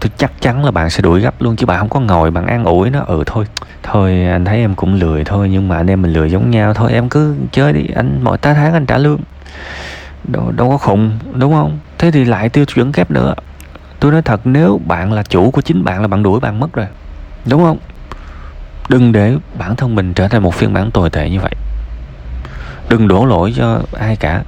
Tôi 0.00 0.10
chắc 0.16 0.32
chắn 0.40 0.64
là 0.64 0.70
bạn 0.70 0.90
sẽ 0.90 1.02
đuổi 1.02 1.20
gấp 1.20 1.42
luôn 1.42 1.56
chứ 1.56 1.66
bạn 1.66 1.78
không 1.78 1.88
có 1.88 2.00
ngồi 2.00 2.30
bạn 2.30 2.46
an 2.46 2.64
ủi 2.64 2.90
nó 2.90 3.00
ừ 3.00 3.22
thôi. 3.26 3.44
Thôi 3.82 4.26
anh 4.30 4.44
thấy 4.44 4.58
em 4.58 4.74
cũng 4.74 4.94
lười 4.94 5.24
thôi 5.24 5.48
nhưng 5.52 5.68
mà 5.68 5.76
anh 5.76 5.90
em 5.90 6.02
mình 6.02 6.12
lười 6.12 6.30
giống 6.30 6.50
nhau 6.50 6.74
thôi 6.74 6.92
em 6.92 7.08
cứ 7.08 7.34
chơi 7.52 7.72
đi 7.72 7.86
anh 7.94 8.20
mỗi 8.22 8.38
tá 8.38 8.54
tháng 8.54 8.72
anh 8.72 8.86
trả 8.86 8.98
lương. 8.98 9.20
Đâu, 10.24 10.52
đâu 10.56 10.70
có 10.70 10.76
khùng 10.76 11.18
đúng 11.32 11.52
không? 11.52 11.78
Thế 11.98 12.10
thì 12.10 12.24
lại 12.24 12.48
tiêu 12.48 12.64
chuẩn 12.64 12.92
kép 12.92 13.10
nữa 13.10 13.34
tôi 14.04 14.12
nói 14.12 14.22
thật, 14.22 14.40
nếu 14.44 14.80
bạn 14.86 15.12
là 15.12 15.22
chủ 15.22 15.50
của 15.50 15.60
chính 15.60 15.84
bạn 15.84 16.02
là 16.02 16.08
bạn 16.08 16.22
đuổi 16.22 16.40
bạn 16.40 16.60
mất 16.60 16.72
rồi. 16.72 16.86
Đúng 17.46 17.62
không? 17.62 17.78
Đừng 18.88 19.12
để 19.12 19.36
bản 19.58 19.76
thân 19.76 19.94
mình 19.94 20.14
trở 20.14 20.28
thành 20.28 20.42
một 20.42 20.54
phiên 20.54 20.72
bản 20.72 20.90
tồi 20.90 21.10
tệ 21.10 21.30
như 21.30 21.40
vậy. 21.40 21.52
Đừng 22.88 23.08
đổ 23.08 23.24
lỗi 23.24 23.54
cho 23.56 23.80
ai 23.98 24.16
cả. 24.16 24.42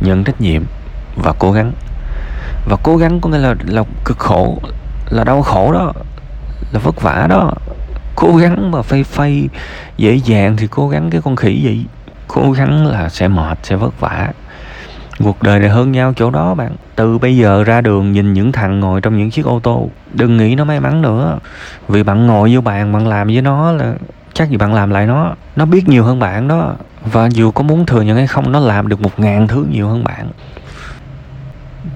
Nhận 0.00 0.24
trách 0.24 0.40
nhiệm 0.40 0.62
và 1.16 1.32
cố 1.38 1.52
gắng. 1.52 1.72
Và 2.68 2.76
cố 2.82 2.96
gắng 2.96 3.20
có 3.20 3.30
nghĩa 3.30 3.38
là 3.38 3.54
là 3.66 3.82
cực 4.04 4.18
khổ, 4.18 4.58
là 5.10 5.24
đau 5.24 5.42
khổ 5.42 5.72
đó, 5.72 5.92
là 6.72 6.80
vất 6.80 7.02
vả 7.02 7.26
đó. 7.30 7.52
Cố 8.16 8.36
gắng 8.36 8.70
mà 8.70 8.82
phay 8.82 9.04
phay 9.04 9.48
dễ 9.96 10.14
dàng 10.14 10.56
thì 10.56 10.66
cố 10.70 10.88
gắng 10.88 11.10
cái 11.10 11.20
con 11.24 11.36
khỉ 11.36 11.62
gì 11.62 11.86
cố 12.28 12.52
gắng 12.52 12.86
là 12.86 13.08
sẽ 13.08 13.28
mệt, 13.28 13.58
sẽ 13.62 13.76
vất 13.76 14.00
vả. 14.00 14.28
Cuộc 15.18 15.42
đời 15.42 15.58
này 15.60 15.68
hơn 15.68 15.92
nhau 15.92 16.12
chỗ 16.16 16.30
đó 16.30 16.54
bạn 16.54 16.76
từ 16.96 17.18
bây 17.18 17.36
giờ 17.36 17.64
ra 17.64 17.80
đường 17.80 18.12
nhìn 18.12 18.32
những 18.32 18.52
thằng 18.52 18.80
ngồi 18.80 19.00
trong 19.00 19.18
những 19.18 19.30
chiếc 19.30 19.46
ô 19.46 19.60
tô, 19.62 19.88
đừng 20.12 20.36
nghĩ 20.36 20.54
nó 20.54 20.64
may 20.64 20.80
mắn 20.80 21.02
nữa. 21.02 21.38
Vì 21.88 22.02
bạn 22.02 22.26
ngồi 22.26 22.54
vô 22.54 22.60
bàn 22.60 22.92
bạn 22.92 23.06
làm 23.06 23.26
với 23.26 23.42
nó 23.42 23.72
là 23.72 23.94
chắc 24.32 24.50
gì 24.50 24.56
bạn 24.56 24.74
làm 24.74 24.90
lại 24.90 25.06
nó. 25.06 25.34
Nó 25.56 25.64
biết 25.64 25.88
nhiều 25.88 26.04
hơn 26.04 26.18
bạn 26.18 26.48
đó. 26.48 26.74
Và 27.12 27.26
dù 27.30 27.50
có 27.50 27.62
muốn 27.62 27.86
thừa 27.86 28.02
nhận 28.02 28.16
hay 28.16 28.26
không, 28.26 28.52
nó 28.52 28.60
làm 28.60 28.88
được 28.88 29.00
một 29.00 29.20
ngàn 29.20 29.48
thứ 29.48 29.66
nhiều 29.70 29.88
hơn 29.88 30.04
bạn. 30.04 30.28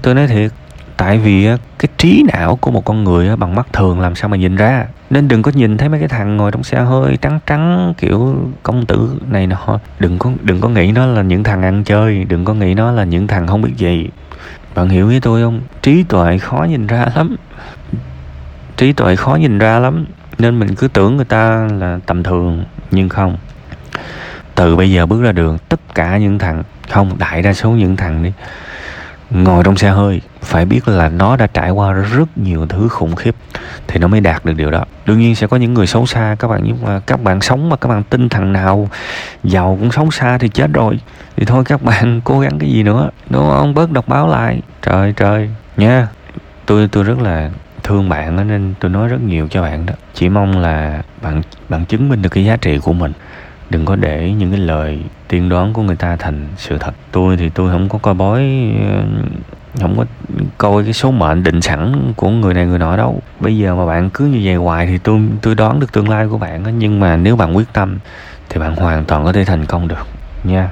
Tôi 0.01 0.15
nói 0.15 0.27
thiệt, 0.27 0.51
tại 0.97 1.17
vì 1.17 1.47
cái 1.79 1.89
trí 1.97 2.23
não 2.33 2.55
của 2.55 2.71
một 2.71 2.85
con 2.85 3.03
người 3.03 3.35
bằng 3.35 3.55
mắt 3.55 3.67
thường 3.73 3.99
làm 3.99 4.15
sao 4.15 4.29
mà 4.29 4.37
nhìn 4.37 4.55
ra? 4.55 4.85
Nên 5.09 5.27
đừng 5.27 5.41
có 5.41 5.51
nhìn 5.55 5.77
thấy 5.77 5.89
mấy 5.89 5.99
cái 5.99 6.09
thằng 6.09 6.37
ngồi 6.37 6.51
trong 6.51 6.63
xe 6.63 6.81
hơi 6.81 7.17
trắng 7.17 7.39
trắng, 7.45 7.93
kiểu 7.97 8.35
công 8.63 8.85
tử 8.85 9.09
này 9.31 9.47
nọ. 9.47 9.79
Đừng 9.99 10.19
có 10.19 10.31
đừng 10.41 10.61
có 10.61 10.69
nghĩ 10.69 10.91
nó 10.91 11.05
là 11.05 11.21
những 11.21 11.43
thằng 11.43 11.61
ăn 11.61 11.83
chơi, 11.83 12.25
đừng 12.29 12.45
có 12.45 12.53
nghĩ 12.53 12.73
nó 12.73 12.91
là 12.91 13.03
những 13.03 13.27
thằng 13.27 13.47
không 13.47 13.61
biết 13.61 13.73
gì 13.77 14.09
bạn 14.75 14.89
hiểu 14.89 15.07
với 15.07 15.19
tôi 15.19 15.41
không? 15.41 15.61
Trí 15.81 16.03
tuệ 16.03 16.37
khó 16.37 16.63
nhìn 16.69 16.87
ra 16.87 17.05
lắm. 17.15 17.35
Trí 18.77 18.93
tuệ 18.93 19.15
khó 19.15 19.35
nhìn 19.35 19.57
ra 19.57 19.79
lắm. 19.79 20.05
Nên 20.37 20.59
mình 20.59 20.75
cứ 20.75 20.87
tưởng 20.87 21.15
người 21.15 21.25
ta 21.25 21.67
là 21.79 21.99
tầm 22.05 22.23
thường, 22.23 22.63
nhưng 22.91 23.09
không. 23.09 23.37
Từ 24.55 24.75
bây 24.75 24.91
giờ 24.91 25.05
bước 25.05 25.21
ra 25.21 25.31
đường, 25.31 25.57
tất 25.69 25.79
cả 25.95 26.17
những 26.17 26.39
thằng, 26.39 26.63
không, 26.89 27.17
đại 27.17 27.41
đa 27.41 27.53
số 27.53 27.69
những 27.71 27.95
thằng 27.95 28.23
đi 28.23 28.31
Ừ. 29.31 29.37
ngồi 29.37 29.63
trong 29.63 29.75
xe 29.75 29.89
hơi 29.89 30.21
phải 30.41 30.65
biết 30.65 30.87
là 30.87 31.09
nó 31.09 31.35
đã 31.35 31.47
trải 31.47 31.69
qua 31.69 31.91
rất 31.91 32.37
nhiều 32.37 32.65
thứ 32.65 32.87
khủng 32.87 33.15
khiếp 33.15 33.35
thì 33.87 33.99
nó 33.99 34.07
mới 34.07 34.21
đạt 34.21 34.45
được 34.45 34.53
điều 34.57 34.71
đó. 34.71 34.85
Đương 35.05 35.19
nhiên 35.19 35.35
sẽ 35.35 35.47
có 35.47 35.57
những 35.57 35.73
người 35.73 35.87
xấu 35.87 36.05
xa 36.05 36.35
các 36.39 36.47
bạn 36.47 36.61
nhưng 36.63 36.77
mà 36.85 36.99
các 36.99 37.23
bạn 37.23 37.41
sống 37.41 37.69
mà 37.69 37.75
các 37.75 37.89
bạn 37.89 38.03
tin 38.03 38.29
thằng 38.29 38.53
nào 38.53 38.89
giàu 39.43 39.77
cũng 39.79 39.91
xấu 39.91 40.11
xa 40.11 40.37
thì 40.37 40.49
chết 40.49 40.73
rồi. 40.73 40.99
Thì 41.35 41.45
thôi 41.45 41.63
các 41.65 41.81
bạn 41.81 42.21
cố 42.23 42.39
gắng 42.39 42.59
cái 42.59 42.69
gì 42.69 42.83
nữa 42.83 43.09
đúng 43.29 43.49
không? 43.49 43.73
Bớt 43.73 43.91
đọc 43.91 44.07
báo 44.07 44.27
lại. 44.27 44.61
Trời 44.81 45.13
trời. 45.17 45.49
Nha 45.77 46.07
tôi 46.65 46.87
tôi 46.91 47.03
rất 47.03 47.19
là 47.19 47.49
thương 47.83 48.09
bạn 48.09 48.37
đó, 48.37 48.43
nên 48.43 48.73
tôi 48.79 48.91
nói 48.91 49.07
rất 49.07 49.21
nhiều 49.21 49.47
cho 49.51 49.61
bạn 49.61 49.85
đó. 49.85 49.93
Chỉ 50.13 50.29
mong 50.29 50.59
là 50.59 51.01
bạn 51.21 51.41
bạn 51.69 51.85
chứng 51.85 52.09
minh 52.09 52.21
được 52.21 52.29
cái 52.29 52.45
giá 52.45 52.57
trị 52.57 52.77
của 52.77 52.93
mình 52.93 53.13
đừng 53.69 53.85
có 53.85 53.95
để 53.95 54.31
những 54.31 54.51
cái 54.51 54.59
lời 54.59 54.99
tiên 55.27 55.49
đoán 55.49 55.73
của 55.73 55.81
người 55.81 55.95
ta 55.95 56.15
thành 56.15 56.47
sự 56.57 56.77
thật. 56.77 56.91
Tôi 57.11 57.37
thì 57.37 57.49
tôi 57.49 57.71
không 57.71 57.89
có 57.89 57.99
coi 58.01 58.13
bói 58.13 58.71
ờ, 58.91 59.03
không 59.81 59.97
có 59.97 60.05
coi 60.57 60.83
cái 60.83 60.93
số 60.93 61.11
mệnh 61.11 61.43
định 61.43 61.61
sẵn 61.61 62.13
của 62.15 62.29
người 62.29 62.53
này 62.53 62.65
người 62.65 62.79
nọ 62.79 62.97
đâu. 62.97 63.21
Bây 63.39 63.57
giờ 63.57 63.75
mà 63.75 63.85
bạn 63.85 64.09
cứ 64.09 64.25
như 64.25 64.41
vậy 64.43 64.55
hoài 64.55 64.87
thì 64.87 64.97
tôi 64.97 65.21
tôi 65.41 65.55
đoán 65.55 65.79
được 65.79 65.91
tương 65.91 66.09
lai 66.09 66.27
của 66.27 66.37
bạn 66.37 66.63
đó 66.63 66.69
nhưng 66.69 66.99
mà 66.99 67.17
nếu 67.17 67.35
bạn 67.35 67.57
quyết 67.57 67.73
tâm 67.73 67.97
thì 68.49 68.59
bạn 68.59 68.75
hoàn 68.75 69.05
toàn 69.05 69.25
có 69.25 69.33
thể 69.33 69.45
thành 69.45 69.65
công 69.65 69.87
được, 69.87 70.07
nha. 70.43 70.69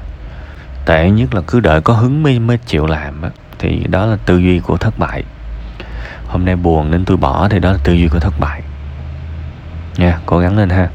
Tệ 0.86 1.10
nhất 1.10 1.36
là 1.36 1.42
cứ 1.48 1.60
đợi 1.60 1.82
có 1.82 1.94
hứng 1.94 2.24
mới 2.24 2.40
mới 2.40 2.58
chịu 2.58 2.86
làm 2.86 3.22
á, 3.22 3.30
thì 3.60 3.84
đó 3.90 4.06
là 4.06 4.18
tư 4.26 4.38
duy 4.38 4.60
của 4.60 4.78
thất 4.78 5.00
bại. 5.00 5.24
Hôm 6.28 6.46
nay 6.46 6.56
buồn 6.56 6.92
nên 6.92 7.06
tôi 7.06 7.18
bỏ 7.18 7.48
thì 7.50 7.60
đó 7.60 7.72
là 7.72 7.78
tư 7.84 7.94
duy 7.94 8.08
của 8.08 8.20
thất 8.20 8.34
bại. 8.40 8.62
Nha, 9.98 10.20
cố 10.26 10.40
gắng 10.40 10.58
lên 10.58 10.70
ha. 10.70 10.90